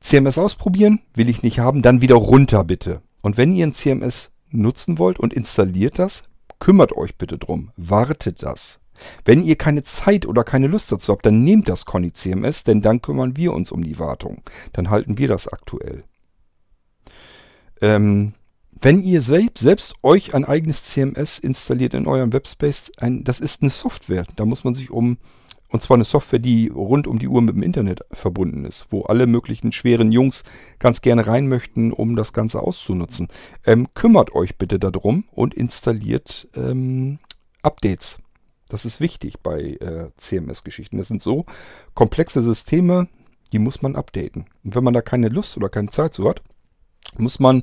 CMS 0.00 0.38
ausprobieren, 0.38 1.00
will 1.14 1.28
ich 1.28 1.42
nicht 1.42 1.58
haben, 1.58 1.82
dann 1.82 2.00
wieder 2.00 2.16
runter 2.16 2.64
bitte. 2.64 3.02
Und 3.22 3.36
wenn 3.36 3.54
ihr 3.54 3.66
ein 3.66 3.74
CMS 3.74 4.30
nutzen 4.50 4.98
wollt 4.98 5.18
und 5.18 5.34
installiert 5.34 5.98
das, 5.98 6.24
kümmert 6.58 6.96
euch 6.96 7.16
bitte 7.16 7.38
drum. 7.38 7.72
Wartet 7.76 8.42
das. 8.42 8.80
Wenn 9.24 9.42
ihr 9.42 9.56
keine 9.56 9.82
Zeit 9.82 10.26
oder 10.26 10.44
keine 10.44 10.66
Lust 10.66 10.90
dazu 10.90 11.12
habt, 11.12 11.24
dann 11.24 11.44
nehmt 11.44 11.68
das 11.68 11.84
Conny 11.84 12.12
CMS, 12.12 12.64
denn 12.64 12.82
dann 12.82 13.00
kümmern 13.00 13.36
wir 13.36 13.52
uns 13.52 13.70
um 13.70 13.82
die 13.84 13.98
Wartung. 13.98 14.42
Dann 14.72 14.90
halten 14.90 15.18
wir 15.18 15.28
das 15.28 15.48
aktuell. 15.48 16.04
Ähm, 17.80 18.32
wenn 18.80 19.02
ihr 19.02 19.22
selbst, 19.22 19.62
selbst 19.62 19.94
euch 20.02 20.34
ein 20.34 20.44
eigenes 20.44 20.84
CMS 20.84 21.38
installiert 21.38 21.94
in 21.94 22.06
eurem 22.06 22.32
Webspace, 22.32 22.92
ein, 22.98 23.24
das 23.24 23.40
ist 23.40 23.62
eine 23.62 23.70
Software. 23.70 24.26
Da 24.36 24.44
muss 24.44 24.64
man 24.64 24.74
sich 24.74 24.90
um, 24.90 25.18
und 25.68 25.82
zwar 25.82 25.96
eine 25.96 26.04
Software, 26.04 26.38
die 26.38 26.68
rund 26.68 27.06
um 27.06 27.18
die 27.18 27.28
Uhr 27.28 27.42
mit 27.42 27.56
dem 27.56 27.62
Internet 27.62 28.04
verbunden 28.12 28.64
ist, 28.64 28.86
wo 28.90 29.02
alle 29.02 29.26
möglichen 29.26 29.72
schweren 29.72 30.12
Jungs 30.12 30.44
ganz 30.78 31.00
gerne 31.00 31.26
rein 31.26 31.48
möchten, 31.48 31.92
um 31.92 32.14
das 32.14 32.32
Ganze 32.32 32.60
auszunutzen. 32.60 33.28
Ähm, 33.64 33.88
kümmert 33.94 34.34
euch 34.34 34.56
bitte 34.56 34.78
darum 34.78 35.24
und 35.32 35.54
installiert 35.54 36.48
ähm, 36.54 37.18
Updates. 37.62 38.18
Das 38.68 38.84
ist 38.84 39.00
wichtig 39.00 39.40
bei 39.40 39.60
äh, 39.80 40.10
CMS-Geschichten. 40.18 40.98
Das 40.98 41.08
sind 41.08 41.22
so 41.22 41.46
komplexe 41.94 42.42
Systeme, 42.42 43.08
die 43.52 43.58
muss 43.58 43.82
man 43.82 43.96
updaten. 43.96 44.46
Und 44.62 44.74
wenn 44.74 44.84
man 44.84 44.94
da 44.94 45.00
keine 45.00 45.28
Lust 45.28 45.56
oder 45.56 45.68
keine 45.68 45.90
Zeit 45.90 46.14
zu 46.14 46.28
hat, 46.28 46.42
muss 47.16 47.40
man 47.40 47.62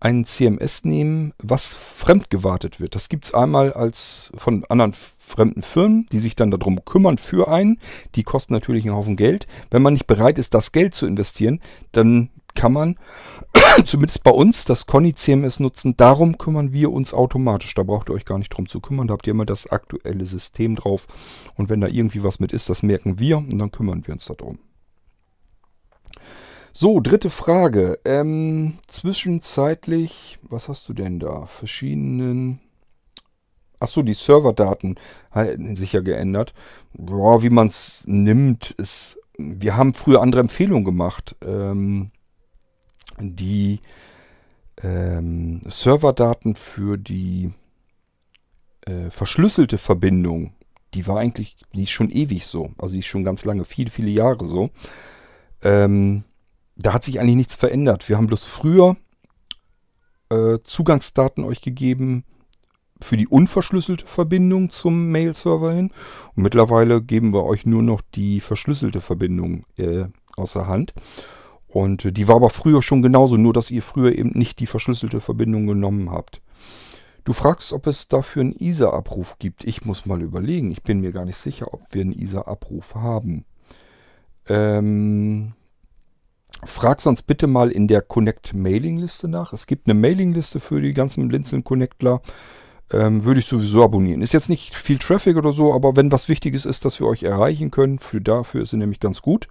ein 0.00 0.24
CMS 0.24 0.84
nehmen, 0.84 1.32
was 1.38 1.74
fremd 1.74 2.30
gewartet 2.30 2.80
wird. 2.80 2.94
Das 2.94 3.08
gibt 3.08 3.26
es 3.26 3.34
einmal 3.34 3.72
als 3.72 4.30
von 4.36 4.64
anderen 4.68 4.94
fremden 5.18 5.62
Firmen, 5.62 6.06
die 6.12 6.18
sich 6.18 6.36
dann 6.36 6.50
darum 6.50 6.84
kümmern 6.84 7.18
für 7.18 7.48
einen. 7.48 7.78
Die 8.14 8.22
kosten 8.22 8.52
natürlich 8.52 8.84
einen 8.84 8.94
Haufen 8.94 9.16
Geld. 9.16 9.46
Wenn 9.70 9.82
man 9.82 9.94
nicht 9.94 10.06
bereit 10.06 10.38
ist, 10.38 10.54
das 10.54 10.72
Geld 10.72 10.94
zu 10.94 11.06
investieren, 11.06 11.60
dann 11.92 12.30
kann 12.54 12.72
man 12.72 12.96
zumindest 13.84 14.22
bei 14.22 14.30
uns 14.30 14.64
das 14.64 14.86
Conny 14.86 15.14
CMS 15.14 15.60
nutzen. 15.60 15.96
Darum 15.96 16.38
kümmern 16.38 16.72
wir 16.72 16.90
uns 16.90 17.14
automatisch. 17.14 17.74
Da 17.74 17.82
braucht 17.82 18.10
ihr 18.10 18.14
euch 18.14 18.24
gar 18.24 18.38
nicht 18.38 18.50
drum 18.50 18.68
zu 18.68 18.80
kümmern. 18.80 19.08
Da 19.08 19.12
habt 19.12 19.26
ihr 19.26 19.32
immer 19.32 19.46
das 19.46 19.68
aktuelle 19.68 20.24
System 20.26 20.76
drauf. 20.76 21.06
Und 21.56 21.68
wenn 21.68 21.80
da 21.80 21.88
irgendwie 21.88 22.22
was 22.22 22.40
mit 22.40 22.52
ist, 22.52 22.68
das 22.68 22.82
merken 22.82 23.20
wir 23.20 23.38
und 23.38 23.58
dann 23.58 23.70
kümmern 23.70 24.06
wir 24.06 24.14
uns 24.14 24.26
darum. 24.26 24.58
So, 26.78 27.00
dritte 27.00 27.30
Frage. 27.30 27.98
Ähm, 28.04 28.76
zwischenzeitlich, 28.86 30.38
was 30.42 30.68
hast 30.68 30.86
du 30.90 30.92
denn 30.92 31.18
da? 31.18 31.46
Verschiedenen. 31.46 32.60
Achso, 33.80 34.02
die 34.02 34.12
Serverdaten 34.12 34.96
halten 35.32 35.74
sich 35.76 35.94
ja 35.94 36.00
geändert. 36.00 36.52
Boah, 36.92 37.42
wie 37.42 37.48
man 37.48 37.68
es 37.68 38.04
nimmt, 38.06 38.72
ist. 38.72 39.18
Wir 39.38 39.74
haben 39.74 39.94
früher 39.94 40.20
andere 40.20 40.42
Empfehlungen 40.42 40.84
gemacht. 40.84 41.34
Ähm, 41.40 42.10
die 43.18 43.80
ähm, 44.82 45.62
Serverdaten 45.66 46.56
für 46.56 46.98
die 46.98 47.54
äh, 48.82 49.08
verschlüsselte 49.08 49.78
Verbindung, 49.78 50.52
die 50.92 51.06
war 51.06 51.20
eigentlich, 51.20 51.56
die 51.72 51.84
ist 51.84 51.90
schon 51.92 52.10
ewig 52.10 52.44
so. 52.44 52.72
Also 52.76 52.92
die 52.92 52.98
ist 52.98 53.06
schon 53.06 53.24
ganz 53.24 53.46
lange, 53.46 53.64
viele, 53.64 53.90
viele 53.90 54.10
Jahre 54.10 54.44
so. 54.44 54.68
Ähm, 55.62 56.24
da 56.76 56.92
hat 56.92 57.04
sich 57.04 57.20
eigentlich 57.20 57.36
nichts 57.36 57.56
verändert. 57.56 58.08
Wir 58.08 58.16
haben 58.16 58.26
bloß 58.26 58.44
früher 58.44 58.96
äh, 60.30 60.58
Zugangsdaten 60.62 61.44
euch 61.44 61.60
gegeben 61.60 62.24
für 63.00 63.16
die 63.16 63.28
unverschlüsselte 63.28 64.06
Verbindung 64.06 64.70
zum 64.70 65.10
Mail-Server 65.10 65.72
hin. 65.72 65.90
Und 66.34 66.42
mittlerweile 66.42 67.02
geben 67.02 67.32
wir 67.32 67.44
euch 67.44 67.66
nur 67.66 67.82
noch 67.82 68.00
die 68.14 68.40
verschlüsselte 68.40 69.00
Verbindung 69.00 69.64
äh, 69.76 70.06
außer 70.36 70.66
Hand. 70.66 70.94
Und 71.68 72.04
äh, 72.06 72.12
die 72.12 72.28
war 72.28 72.36
aber 72.36 72.50
früher 72.50 72.82
schon 72.82 73.02
genauso, 73.02 73.36
nur 73.36 73.52
dass 73.52 73.70
ihr 73.70 73.82
früher 73.82 74.16
eben 74.16 74.30
nicht 74.30 74.60
die 74.60 74.66
verschlüsselte 74.66 75.20
Verbindung 75.20 75.66
genommen 75.66 76.10
habt. 76.10 76.40
Du 77.24 77.32
fragst, 77.32 77.72
ob 77.72 77.86
es 77.88 78.08
dafür 78.08 78.42
einen 78.42 78.52
ISA-Abruf 78.52 79.38
gibt. 79.38 79.64
Ich 79.64 79.84
muss 79.84 80.06
mal 80.06 80.22
überlegen. 80.22 80.70
Ich 80.70 80.82
bin 80.82 81.00
mir 81.00 81.12
gar 81.12 81.24
nicht 81.24 81.38
sicher, 81.38 81.74
ob 81.74 81.82
wir 81.90 82.02
einen 82.02 82.12
ISA-Abruf 82.12 82.94
haben. 82.94 83.44
Ähm, 84.48 85.54
frag 86.64 87.00
sonst 87.00 87.22
bitte 87.22 87.46
mal 87.46 87.70
in 87.70 87.88
der 87.88 88.02
Connect-Mailing-Liste 88.02 89.28
nach. 89.28 89.52
Es 89.52 89.66
gibt 89.66 89.88
eine 89.88 89.98
Mailing-Liste 89.98 90.60
für 90.60 90.80
die 90.80 90.92
ganzen 90.92 91.28
Blinzeln-Connectler 91.28 92.20
ähm, 92.92 93.24
würde 93.24 93.40
ich 93.40 93.46
sowieso 93.46 93.82
abonnieren. 93.82 94.22
Ist 94.22 94.32
jetzt 94.32 94.48
nicht 94.48 94.74
viel 94.74 94.98
Traffic 94.98 95.36
oder 95.36 95.52
so, 95.52 95.74
aber 95.74 95.96
wenn 95.96 96.12
was 96.12 96.28
Wichtiges 96.28 96.64
ist, 96.64 96.84
dass 96.84 97.00
wir 97.00 97.06
euch 97.06 97.24
erreichen 97.24 97.70
können, 97.70 97.98
für 97.98 98.20
dafür 98.20 98.62
ist 98.62 98.70
sie 98.70 98.76
nämlich 98.76 99.00
ganz 99.00 99.22
gut. 99.22 99.48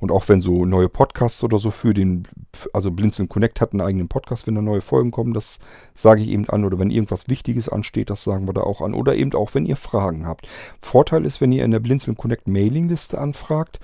Und 0.00 0.10
auch 0.10 0.28
wenn 0.28 0.40
so 0.40 0.64
neue 0.64 0.88
Podcasts 0.88 1.44
oder 1.44 1.58
so 1.58 1.70
für 1.70 1.94
den, 1.94 2.26
also 2.72 2.90
Blinzeln 2.90 3.28
Connect 3.28 3.60
hat 3.60 3.72
einen 3.72 3.82
eigenen 3.82 4.08
Podcast, 4.08 4.48
wenn 4.48 4.56
da 4.56 4.60
neue 4.60 4.80
Folgen 4.80 5.12
kommen, 5.12 5.32
das 5.32 5.58
sage 5.94 6.22
ich 6.22 6.28
eben 6.30 6.48
an. 6.48 6.64
Oder 6.64 6.80
wenn 6.80 6.90
irgendwas 6.90 7.28
Wichtiges 7.28 7.68
ansteht, 7.68 8.10
das 8.10 8.24
sagen 8.24 8.48
wir 8.48 8.52
da 8.52 8.62
auch 8.62 8.80
an. 8.80 8.94
Oder 8.94 9.14
eben 9.14 9.32
auch, 9.34 9.54
wenn 9.54 9.64
ihr 9.64 9.76
Fragen 9.76 10.26
habt. 10.26 10.48
Vorteil 10.80 11.24
ist, 11.24 11.40
wenn 11.40 11.52
ihr 11.52 11.64
in 11.64 11.70
der 11.70 11.78
Blinzeln 11.78 12.16
Connect 12.16 12.48
Mailingliste 12.48 13.16
anfragt, 13.20 13.78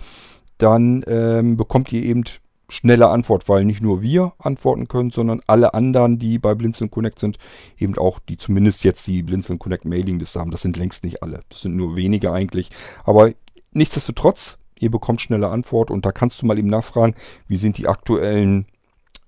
dann 0.58 1.04
ähm, 1.06 1.56
bekommt 1.56 1.92
ihr 1.92 2.02
eben 2.02 2.24
schnelle 2.68 3.08
Antwort, 3.08 3.48
weil 3.48 3.64
nicht 3.64 3.82
nur 3.82 4.02
wir 4.02 4.32
antworten 4.38 4.88
können, 4.88 5.10
sondern 5.10 5.40
alle 5.46 5.74
anderen, 5.74 6.18
die 6.18 6.38
bei 6.38 6.54
Blinzeln 6.54 6.90
Connect 6.90 7.18
sind, 7.18 7.38
eben 7.78 7.96
auch, 7.96 8.18
die 8.18 8.36
zumindest 8.36 8.84
jetzt 8.84 9.06
die 9.06 9.22
Blinzeln 9.22 9.58
Connect 9.58 9.84
Mailingliste 9.84 10.38
haben. 10.38 10.50
Das 10.50 10.62
sind 10.62 10.76
längst 10.76 11.02
nicht 11.02 11.22
alle. 11.22 11.40
Das 11.48 11.62
sind 11.62 11.76
nur 11.76 11.96
wenige 11.96 12.32
eigentlich. 12.32 12.70
Aber 13.04 13.32
nichtsdestotrotz, 13.72 14.58
ihr 14.78 14.90
bekommt 14.90 15.20
schnelle 15.20 15.48
Antwort 15.48 15.90
und 15.90 16.04
da 16.04 16.12
kannst 16.12 16.42
du 16.42 16.46
mal 16.46 16.58
eben 16.58 16.68
nachfragen, 16.68 17.14
wie 17.46 17.56
sind 17.56 17.78
die 17.78 17.88
aktuellen 17.88 18.66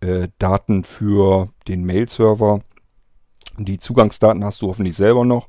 äh, 0.01 0.29
Daten 0.39 0.85
für 0.85 1.49
den 1.67 1.85
Mail-Server. 1.85 2.61
Die 3.59 3.79
Zugangsdaten 3.79 4.45
hast 4.45 4.61
du 4.63 4.69
hoffentlich 4.69 4.97
selber 4.97 5.25
noch. 5.25 5.49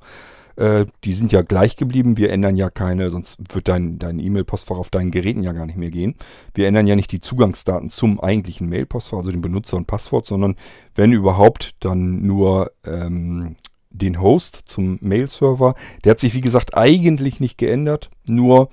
Äh, 0.62 0.86
die 1.04 1.14
sind 1.14 1.32
ja 1.32 1.42
gleich 1.42 1.76
geblieben. 1.76 2.18
Wir 2.18 2.32
ändern 2.32 2.56
ja 2.56 2.70
keine, 2.70 3.10
sonst 3.10 3.40
wird 3.52 3.68
dein, 3.68 3.98
dein 3.98 4.20
E-Mail-Postfach 4.20 4.78
auf 4.78 4.92
deinen 4.92 5.10
Geräten 5.10 5.42
ja 5.42 5.54
gar 5.54 5.66
nicht 5.66 5.78
mehr 5.78 5.90
gehen. 5.90 6.14
Wir 6.54 6.68
ändern 6.68 6.86
ja 6.86 6.96
nicht 6.96 7.12
die 7.12 7.20
Zugangsdaten 7.20 7.90
zum 7.90 8.20
eigentlichen 8.20 8.70
Mail-Postfach, 8.70 9.18
also 9.18 9.32
den 9.32 9.42
Benutzer 9.42 9.78
und 9.78 9.88
Passwort, 9.88 10.28
sondern 10.28 10.56
wenn 10.94 11.14
überhaupt, 11.14 11.72
dann 11.80 12.22
nur 12.22 12.72
ähm, 12.86 13.56
den 13.90 14.22
Host 14.22 14.62
zum 14.66 15.00
Mail-Server. 15.02 15.74
Der 16.04 16.12
hat 16.12 16.20
sich, 16.20 16.36
wie 16.36 16.42
gesagt, 16.42 16.78
eigentlich 16.78 17.40
nicht 17.40 17.58
geändert. 17.58 18.12
Nur 18.28 18.70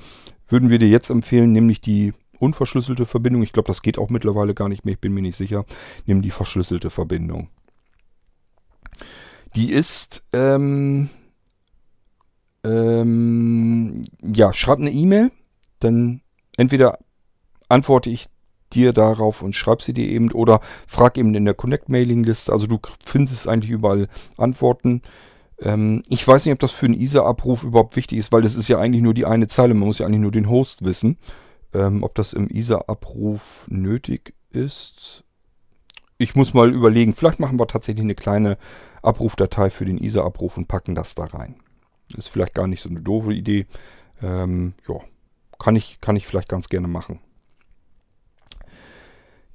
würden 0.46 0.68
wir 0.68 0.78
dir 0.78 0.88
jetzt 0.88 1.08
empfehlen, 1.08 1.52
nämlich 1.52 1.80
die 1.80 2.12
unverschlüsselte 2.38 3.06
Verbindung. 3.06 3.42
Ich 3.42 3.54
glaube, 3.54 3.68
das 3.68 3.80
geht 3.80 3.96
auch 3.96 4.10
mittlerweile 4.10 4.52
gar 4.52 4.68
nicht 4.68 4.84
mehr, 4.84 4.92
ich 4.92 5.00
bin 5.00 5.14
mir 5.14 5.22
nicht 5.22 5.36
sicher. 5.36 5.64
Nimm 6.04 6.20
die 6.20 6.30
verschlüsselte 6.30 6.90
Verbindung. 6.90 7.48
Die 9.56 9.72
ist, 9.72 10.22
ähm, 10.34 11.08
ähm, 12.64 14.02
ja, 14.22 14.52
schreib 14.52 14.78
eine 14.78 14.90
E-Mail, 14.90 15.30
dann 15.80 16.22
entweder 16.56 16.98
antworte 17.68 18.10
ich 18.10 18.26
dir 18.72 18.92
darauf 18.92 19.42
und 19.42 19.54
schreib 19.54 19.82
sie 19.82 19.94
dir 19.94 20.08
eben 20.08 20.30
oder 20.32 20.60
frag 20.86 21.16
eben 21.16 21.34
in 21.34 21.44
der 21.44 21.54
Connect-Mailing-Liste. 21.54 22.52
Also 22.52 22.66
du 22.66 22.78
findest 23.04 23.48
eigentlich 23.48 23.70
überall 23.70 24.08
Antworten. 24.36 25.02
Ähm, 25.60 26.02
ich 26.08 26.26
weiß 26.26 26.44
nicht, 26.44 26.52
ob 26.52 26.58
das 26.58 26.72
für 26.72 26.86
einen 26.86 27.00
ISA-Abruf 27.00 27.64
überhaupt 27.64 27.96
wichtig 27.96 28.18
ist, 28.18 28.32
weil 28.32 28.42
das 28.42 28.56
ist 28.56 28.68
ja 28.68 28.78
eigentlich 28.78 29.02
nur 29.02 29.14
die 29.14 29.26
eine 29.26 29.48
Zeile. 29.48 29.74
Man 29.74 29.88
muss 29.88 29.98
ja 29.98 30.06
eigentlich 30.06 30.20
nur 30.20 30.32
den 30.32 30.48
Host 30.48 30.84
wissen. 30.84 31.18
Ähm, 31.74 32.02
ob 32.02 32.14
das 32.14 32.32
im 32.32 32.48
ISA-Abruf 32.48 33.66
nötig 33.68 34.34
ist. 34.50 35.24
Ich 36.16 36.34
muss 36.34 36.54
mal 36.54 36.72
überlegen. 36.74 37.14
Vielleicht 37.14 37.40
machen 37.40 37.58
wir 37.58 37.66
tatsächlich 37.66 38.04
eine 38.04 38.14
kleine 38.14 38.56
Abrufdatei 39.02 39.70
für 39.70 39.84
den 39.84 39.98
ISA-Abruf 39.98 40.56
und 40.56 40.66
packen 40.66 40.94
das 40.94 41.14
da 41.14 41.24
rein. 41.24 41.56
Ist 42.16 42.28
vielleicht 42.28 42.54
gar 42.54 42.66
nicht 42.66 42.82
so 42.82 42.88
eine 42.88 43.00
doofe 43.00 43.32
Idee. 43.32 43.66
Ähm, 44.22 44.74
ja, 44.88 45.00
kann 45.58 45.76
ich, 45.76 46.00
kann 46.00 46.16
ich 46.16 46.26
vielleicht 46.26 46.48
ganz 46.48 46.68
gerne 46.68 46.88
machen. 46.88 47.20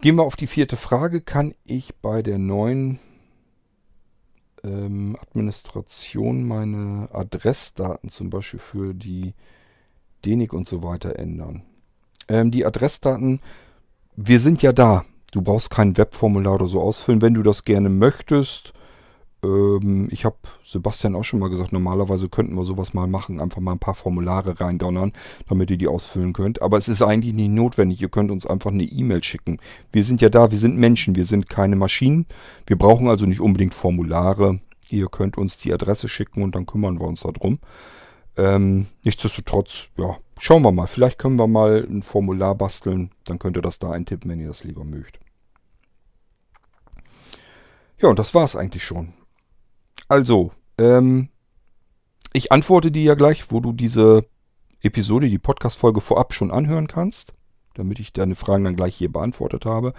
Gehen 0.02 0.18
wir 0.18 0.24
auf 0.24 0.36
die 0.36 0.48
vierte 0.48 0.76
Frage. 0.76 1.22
Kann 1.22 1.56
ich 1.64 1.96
bei 1.96 2.22
der 2.22 2.38
neuen 2.38 3.00
ähm, 4.64 5.18
Administration 5.22 6.46
meine 6.46 7.10
Adressdaten 7.14 8.10
zum 8.10 8.30
Beispiel 8.30 8.60
für 8.60 8.94
die 8.94 9.34
DENIC 10.26 10.54
und 10.54 10.68
so 10.68 10.84
weiter 10.84 11.18
ändern? 11.18 11.64
Ähm, 12.28 12.52
die 12.52 12.66
Adressdaten, 12.66 13.40
wir 14.16 14.40
sind 14.40 14.62
ja 14.62 14.74
da. 14.74 15.06
Du 15.32 15.42
brauchst 15.42 15.70
kein 15.70 15.98
Webformular 15.98 16.56
oder 16.56 16.68
so 16.68 16.82
ausfüllen. 16.82 17.22
Wenn 17.22 17.34
du 17.34 17.42
das 17.42 17.64
gerne 17.64 17.90
möchtest, 17.90 18.74
ähm, 19.44 20.08
ich 20.12 20.26
habe 20.26 20.38
Sebastian 20.64 21.16
auch 21.16 21.24
schon 21.24 21.40
mal 21.40 21.50
gesagt, 21.50 21.74
normalerweise 21.74 22.30
könnten 22.30 22.56
wir 22.56 22.64
sowas 22.64 22.94
mal 22.94 23.08
machen, 23.08 23.40
einfach 23.40 23.60
mal 23.60 23.74
ein 23.74 23.80
paar 23.80 23.94
Formulare 23.94 24.60
reindonnern, 24.60 25.14
damit 25.48 25.70
ihr 25.72 25.78
die 25.78 25.88
ausfüllen 25.88 26.34
könnt. 26.34 26.62
Aber 26.62 26.78
es 26.78 26.88
ist 26.88 27.02
eigentlich 27.02 27.34
nicht 27.34 27.52
notwendig. 27.52 28.02
Ihr 28.02 28.10
könnt 28.10 28.32
uns 28.32 28.46
einfach 28.46 28.72
eine 28.72 28.84
E-Mail 28.84 29.24
schicken. 29.24 29.60
Wir 29.92 30.04
sind 30.04 30.22
ja 30.22 30.30
da, 30.30 30.52
wir 30.52 30.58
sind 30.58 30.78
Menschen, 30.78 31.16
wir 31.16 31.26
sind 31.26 31.50
keine 31.50 31.76
Maschinen. 31.76 32.26
Wir 32.66 32.78
brauchen 32.78 33.08
also 33.08 33.26
nicht 33.26 33.42
unbedingt 33.42 33.74
Formulare. 33.74 34.60
Ihr 34.90 35.08
könnt 35.08 35.38
uns 35.38 35.58
die 35.58 35.74
Adresse 35.74 36.08
schicken 36.08 36.44
und 36.44 36.56
dann 36.56 36.66
kümmern 36.66 37.00
wir 37.00 37.08
uns 37.08 37.22
darum. 37.22 37.60
Ähm, 38.36 38.88
nichtsdestotrotz, 39.04 39.88
ja, 39.98 40.18
schauen 40.40 40.64
wir 40.64 40.72
mal. 40.72 40.88
Vielleicht 40.88 41.20
können 41.20 41.38
wir 41.38 41.48
mal 41.48 41.86
ein 41.90 42.02
Formular 42.02 42.56
basteln. 42.56 43.12
Dann 43.26 43.40
könnt 43.40 43.58
ihr 43.58 43.62
das 43.62 43.80
da 43.80 43.92
eintippen, 43.92 44.30
wenn 44.32 44.40
ihr 44.40 44.48
das 44.48 44.64
lieber 44.64 44.84
mögt. 44.84 45.20
Ja, 48.00 48.10
und 48.10 48.20
das 48.20 48.34
war 48.34 48.44
es 48.44 48.56
eigentlich 48.56 48.84
schon. 48.84 49.14
Also, 50.14 50.52
ähm, 50.78 51.30
ich 52.34 52.52
antworte 52.52 52.92
dir 52.92 53.02
ja 53.02 53.16
gleich, 53.16 53.50
wo 53.50 53.62
du 53.62 53.74
diese 53.74 54.28
Episode, 54.84 55.28
die 55.28 55.40
Podcast-Folge 55.40 56.02
vorab 56.02 56.36
schon 56.36 56.52
anhören 56.52 56.86
kannst, 56.86 57.34
damit 57.74 58.00
ich 58.00 58.14
deine 58.14 58.36
Fragen 58.36 58.64
dann 58.64 58.76
gleich 58.76 58.96
hier 58.96 59.12
beantwortet 59.12 59.66
habe. 59.66 59.94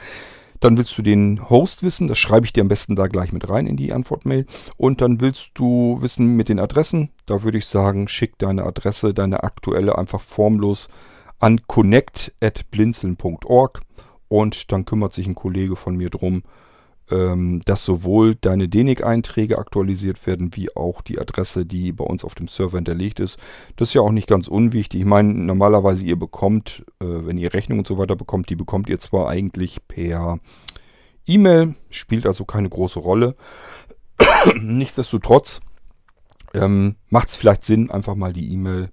Dann 0.61 0.77
willst 0.77 0.97
du 0.97 1.03
den 1.03 1.51
Host 1.51 1.83
wissen, 1.83 2.07
das 2.07 2.19
schreibe 2.19 2.47
ich 2.47 2.53
dir 2.53 2.61
am 2.61 2.69
besten 2.69 2.95
da 2.95 3.09
gleich 3.09 3.33
mit 3.33 3.49
rein 3.49 3.67
in 3.67 3.77
die 3.77 3.93
Antwortmail. 3.93 4.47
Und 4.77 5.01
dann 5.01 5.21
willst 5.21 5.51
du 5.55 6.01
wissen 6.01 6.37
mit 6.37 6.49
den 6.49 6.61
Adressen, 6.61 7.11
da 7.27 7.43
würde 7.43 7.59
ich 7.59 7.67
sagen, 7.67 8.07
schick 8.07 8.39
deine 8.39 8.67
Adresse, 8.67 9.15
deine 9.15 9.43
aktuelle 9.43 9.99
einfach 9.99 10.21
formlos 10.21 10.89
an 11.41 11.67
connect.blinzeln.org 11.67 13.81
und 14.29 14.71
dann 14.71 14.85
kümmert 14.85 15.13
sich 15.13 15.27
ein 15.27 15.35
Kollege 15.35 15.75
von 15.75 15.97
mir 15.97 16.11
drum, 16.11 16.45
dass 17.07 17.85
sowohl 17.85 18.35
deine 18.35 18.69
DENIC-Einträge 18.69 19.59
aktualisiert 19.59 20.27
werden, 20.27 20.57
wie 20.57 20.75
auch 20.75 21.03
die 21.03 21.19
Adresse, 21.19 21.67
die 21.67 21.93
bei 21.93 22.05
uns 22.05 22.25
auf 22.25 22.35
dem 22.35 22.49
Server 22.49 22.79
hinterlegt 22.79 23.21
ist. 23.21 23.39
Das 23.77 23.89
ist 23.89 23.95
ja 23.95 24.01
auch 24.01 24.11
nicht 24.11 24.27
ganz 24.27 24.49
unwichtig. 24.49 25.01
Ich 25.01 25.07
meine, 25.07 25.35
normalerweise 25.35 26.07
ihr 26.07 26.19
bekommt, 26.19 26.85
äh, 27.01 27.05
wenn 27.07 27.37
ihr 27.37 27.53
Rechnungen 27.53 27.81
und 27.81 27.87
so 27.87 27.99
weiter 27.99 28.17
bekommt, 28.17 28.49
die 28.49 28.57
bekommt 28.57 28.89
ihr 28.89 29.01
zwar 29.01 29.29
eigentlich 29.29 29.87
per 29.87 30.39
E-Mail, 31.27 31.75
spielt 31.91 32.27
also 32.27 32.45
keine 32.45 32.69
große 32.69 33.01
Rolle. 33.01 33.37
Nichtsdestotrotz 34.61 35.61
ähm, 36.55 36.97
macht 37.11 37.29
es 37.29 37.37
vielleicht 37.37 37.65
Sinn, 37.65 37.91
einfach 37.91 38.15
mal 38.15 38.33
die 38.33 38.53
E-Mail 38.53 38.91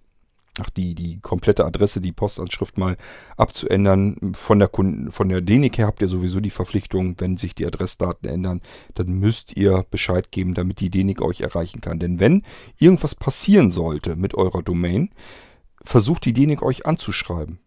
ach, 0.59 0.69
die, 0.69 0.95
die 0.95 1.19
komplette 1.19 1.65
Adresse, 1.65 2.01
die 2.01 2.11
Postanschrift 2.11 2.77
mal 2.77 2.97
abzuändern. 3.37 4.33
Von 4.33 4.59
der, 4.59 4.69
von 4.71 5.29
der 5.29 5.41
DENIC 5.41 5.77
her 5.77 5.87
habt 5.87 6.01
ihr 6.01 6.07
sowieso 6.07 6.39
die 6.39 6.49
Verpflichtung, 6.49 7.15
wenn 7.19 7.37
sich 7.37 7.55
die 7.55 7.65
Adressdaten 7.65 8.29
ändern, 8.29 8.61
dann 8.95 9.07
müsst 9.07 9.55
ihr 9.55 9.85
Bescheid 9.89 10.31
geben, 10.31 10.53
damit 10.53 10.79
die 10.79 10.89
DENIC 10.89 11.21
euch 11.21 11.41
erreichen 11.41 11.81
kann. 11.81 11.99
Denn 11.99 12.19
wenn 12.19 12.43
irgendwas 12.77 13.15
passieren 13.15 13.71
sollte 13.71 14.15
mit 14.15 14.35
eurer 14.35 14.61
Domain, 14.61 15.09
versucht 15.83 16.25
die 16.25 16.33
DENIC 16.33 16.61
euch 16.61 16.85
anzuschreiben. 16.85 17.59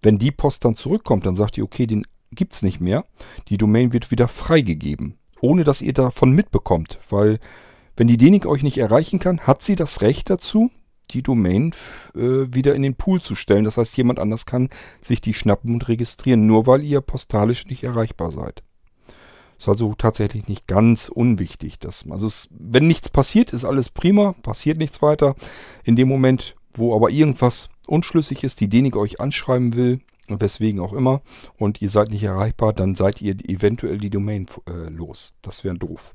Wenn 0.00 0.18
die 0.18 0.32
Post 0.32 0.64
dann 0.64 0.74
zurückkommt, 0.74 1.26
dann 1.26 1.36
sagt 1.36 1.58
ihr, 1.58 1.64
okay, 1.64 1.86
den 1.86 2.04
gibt 2.32 2.54
es 2.54 2.62
nicht 2.62 2.80
mehr. 2.80 3.04
Die 3.48 3.58
Domain 3.58 3.92
wird 3.92 4.10
wieder 4.10 4.26
freigegeben, 4.26 5.18
ohne 5.40 5.64
dass 5.64 5.82
ihr 5.82 5.92
davon 5.92 6.32
mitbekommt, 6.32 6.98
weil 7.10 7.38
wenn 7.96 8.08
die 8.08 8.16
DENIC 8.16 8.46
euch 8.46 8.62
nicht 8.62 8.78
erreichen 8.78 9.18
kann, 9.18 9.40
hat 9.40 9.62
sie 9.62 9.74
das 9.74 10.00
Recht 10.00 10.30
dazu, 10.30 10.70
die 11.14 11.22
Domain 11.22 11.74
äh, 12.14 12.52
wieder 12.52 12.74
in 12.74 12.82
den 12.82 12.94
Pool 12.94 13.20
zu 13.20 13.34
stellen. 13.34 13.64
Das 13.64 13.76
heißt, 13.76 13.96
jemand 13.96 14.18
anders 14.18 14.46
kann 14.46 14.68
sich 15.00 15.20
die 15.20 15.34
schnappen 15.34 15.72
und 15.74 15.88
registrieren, 15.88 16.46
nur 16.46 16.66
weil 16.66 16.82
ihr 16.82 17.00
postalisch 17.00 17.66
nicht 17.66 17.84
erreichbar 17.84 18.32
seid. 18.32 18.62
Ist 19.58 19.68
also 19.68 19.94
tatsächlich 19.94 20.48
nicht 20.48 20.66
ganz 20.66 21.08
unwichtig. 21.08 21.78
Dass, 21.78 22.04
also 22.10 22.26
es, 22.26 22.48
wenn 22.50 22.88
nichts 22.88 23.08
passiert, 23.08 23.52
ist 23.52 23.64
alles 23.64 23.90
prima, 23.90 24.34
passiert 24.42 24.76
nichts 24.78 25.02
weiter. 25.02 25.36
In 25.84 25.94
dem 25.94 26.08
Moment, 26.08 26.56
wo 26.74 26.96
aber 26.96 27.10
irgendwas 27.10 27.68
unschlüssig 27.86 28.42
ist, 28.42 28.60
die 28.60 28.68
DENIC 28.68 28.96
euch 28.96 29.20
anschreiben 29.20 29.74
will, 29.74 30.00
weswegen 30.28 30.80
auch 30.80 30.92
immer, 30.92 31.22
und 31.58 31.80
ihr 31.82 31.90
seid 31.90 32.10
nicht 32.10 32.24
erreichbar, 32.24 32.72
dann 32.72 32.94
seid 32.94 33.20
ihr 33.22 33.36
eventuell 33.48 33.98
die 33.98 34.10
Domain 34.10 34.46
äh, 34.68 34.88
los. 34.88 35.34
Das 35.42 35.62
wäre 35.62 35.76
doof. 35.76 36.14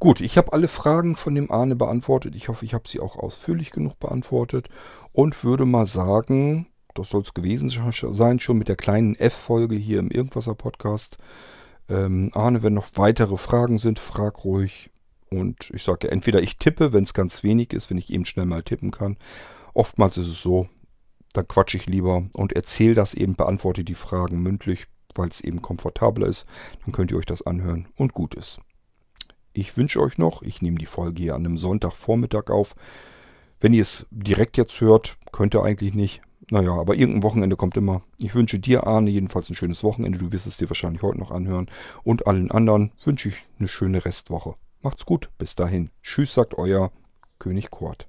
Gut, 0.00 0.20
ich 0.20 0.36
habe 0.36 0.52
alle 0.52 0.68
Fragen 0.68 1.16
von 1.16 1.34
dem 1.34 1.50
Arne 1.50 1.76
beantwortet. 1.76 2.34
Ich 2.34 2.48
hoffe, 2.48 2.64
ich 2.64 2.74
habe 2.74 2.88
sie 2.88 3.00
auch 3.00 3.16
ausführlich 3.16 3.70
genug 3.70 3.98
beantwortet 3.98 4.68
und 5.12 5.44
würde 5.44 5.64
mal 5.64 5.86
sagen, 5.86 6.66
das 6.94 7.10
soll 7.10 7.22
es 7.22 7.34
gewesen 7.34 7.68
sein, 7.68 8.40
schon 8.40 8.58
mit 8.58 8.68
der 8.68 8.76
kleinen 8.76 9.16
F-Folge 9.16 9.76
hier 9.76 9.98
im 9.98 10.10
Irgendwasser-Podcast. 10.10 11.18
Ähm, 11.88 12.30
Arne, 12.34 12.62
wenn 12.62 12.74
noch 12.74 12.88
weitere 12.94 13.36
Fragen 13.36 13.78
sind, 13.78 13.98
frag 13.98 14.44
ruhig. 14.44 14.90
Und 15.30 15.70
ich 15.74 15.82
sage 15.82 16.06
ja, 16.06 16.12
entweder 16.12 16.40
ich 16.40 16.58
tippe, 16.58 16.92
wenn 16.92 17.04
es 17.04 17.14
ganz 17.14 17.42
wenig 17.42 17.72
ist, 17.72 17.90
wenn 17.90 17.98
ich 17.98 18.12
eben 18.12 18.24
schnell 18.24 18.46
mal 18.46 18.62
tippen 18.62 18.90
kann. 18.90 19.16
Oftmals 19.74 20.16
ist 20.16 20.28
es 20.28 20.40
so, 20.40 20.68
dann 21.32 21.48
quatsche 21.48 21.76
ich 21.76 21.86
lieber 21.86 22.24
und 22.34 22.52
erzähle 22.52 22.94
das 22.94 23.14
eben, 23.14 23.34
beantworte 23.34 23.84
die 23.84 23.96
Fragen 23.96 24.40
mündlich, 24.40 24.86
weil 25.14 25.28
es 25.28 25.40
eben 25.40 25.62
komfortabler 25.62 26.28
ist. 26.28 26.46
Dann 26.84 26.92
könnt 26.92 27.10
ihr 27.10 27.18
euch 27.18 27.26
das 27.26 27.42
anhören 27.42 27.88
und 27.96 28.14
gut 28.14 28.34
ist. 28.34 28.60
Ich 29.56 29.76
wünsche 29.76 30.00
euch 30.00 30.18
noch, 30.18 30.42
ich 30.42 30.62
nehme 30.62 30.78
die 30.78 30.84
Folge 30.84 31.22
hier 31.22 31.36
an 31.36 31.46
einem 31.46 31.58
Sonntagvormittag 31.58 32.50
auf. 32.50 32.74
Wenn 33.60 33.72
ihr 33.72 33.82
es 33.82 34.04
direkt 34.10 34.56
jetzt 34.56 34.80
hört, 34.80 35.16
könnt 35.30 35.54
ihr 35.54 35.62
eigentlich 35.62 35.94
nicht. 35.94 36.22
Naja, 36.50 36.72
aber 36.72 36.96
irgendein 36.96 37.22
Wochenende 37.22 37.56
kommt 37.56 37.76
immer. 37.76 38.02
Ich 38.18 38.34
wünsche 38.34 38.58
dir, 38.58 38.86
Arne, 38.86 39.10
jedenfalls 39.10 39.48
ein 39.48 39.54
schönes 39.54 39.84
Wochenende. 39.84 40.18
Du 40.18 40.32
wirst 40.32 40.48
es 40.48 40.56
dir 40.56 40.68
wahrscheinlich 40.68 41.02
heute 41.02 41.20
noch 41.20 41.30
anhören. 41.30 41.68
Und 42.02 42.26
allen 42.26 42.50
anderen 42.50 42.90
wünsche 43.04 43.28
ich 43.28 43.36
eine 43.60 43.68
schöne 43.68 44.04
Restwoche. 44.04 44.56
Macht's 44.82 45.06
gut. 45.06 45.30
Bis 45.38 45.54
dahin. 45.54 45.90
Tschüss, 46.02 46.34
sagt 46.34 46.58
euer 46.58 46.90
König 47.38 47.70
Kurt. 47.70 48.08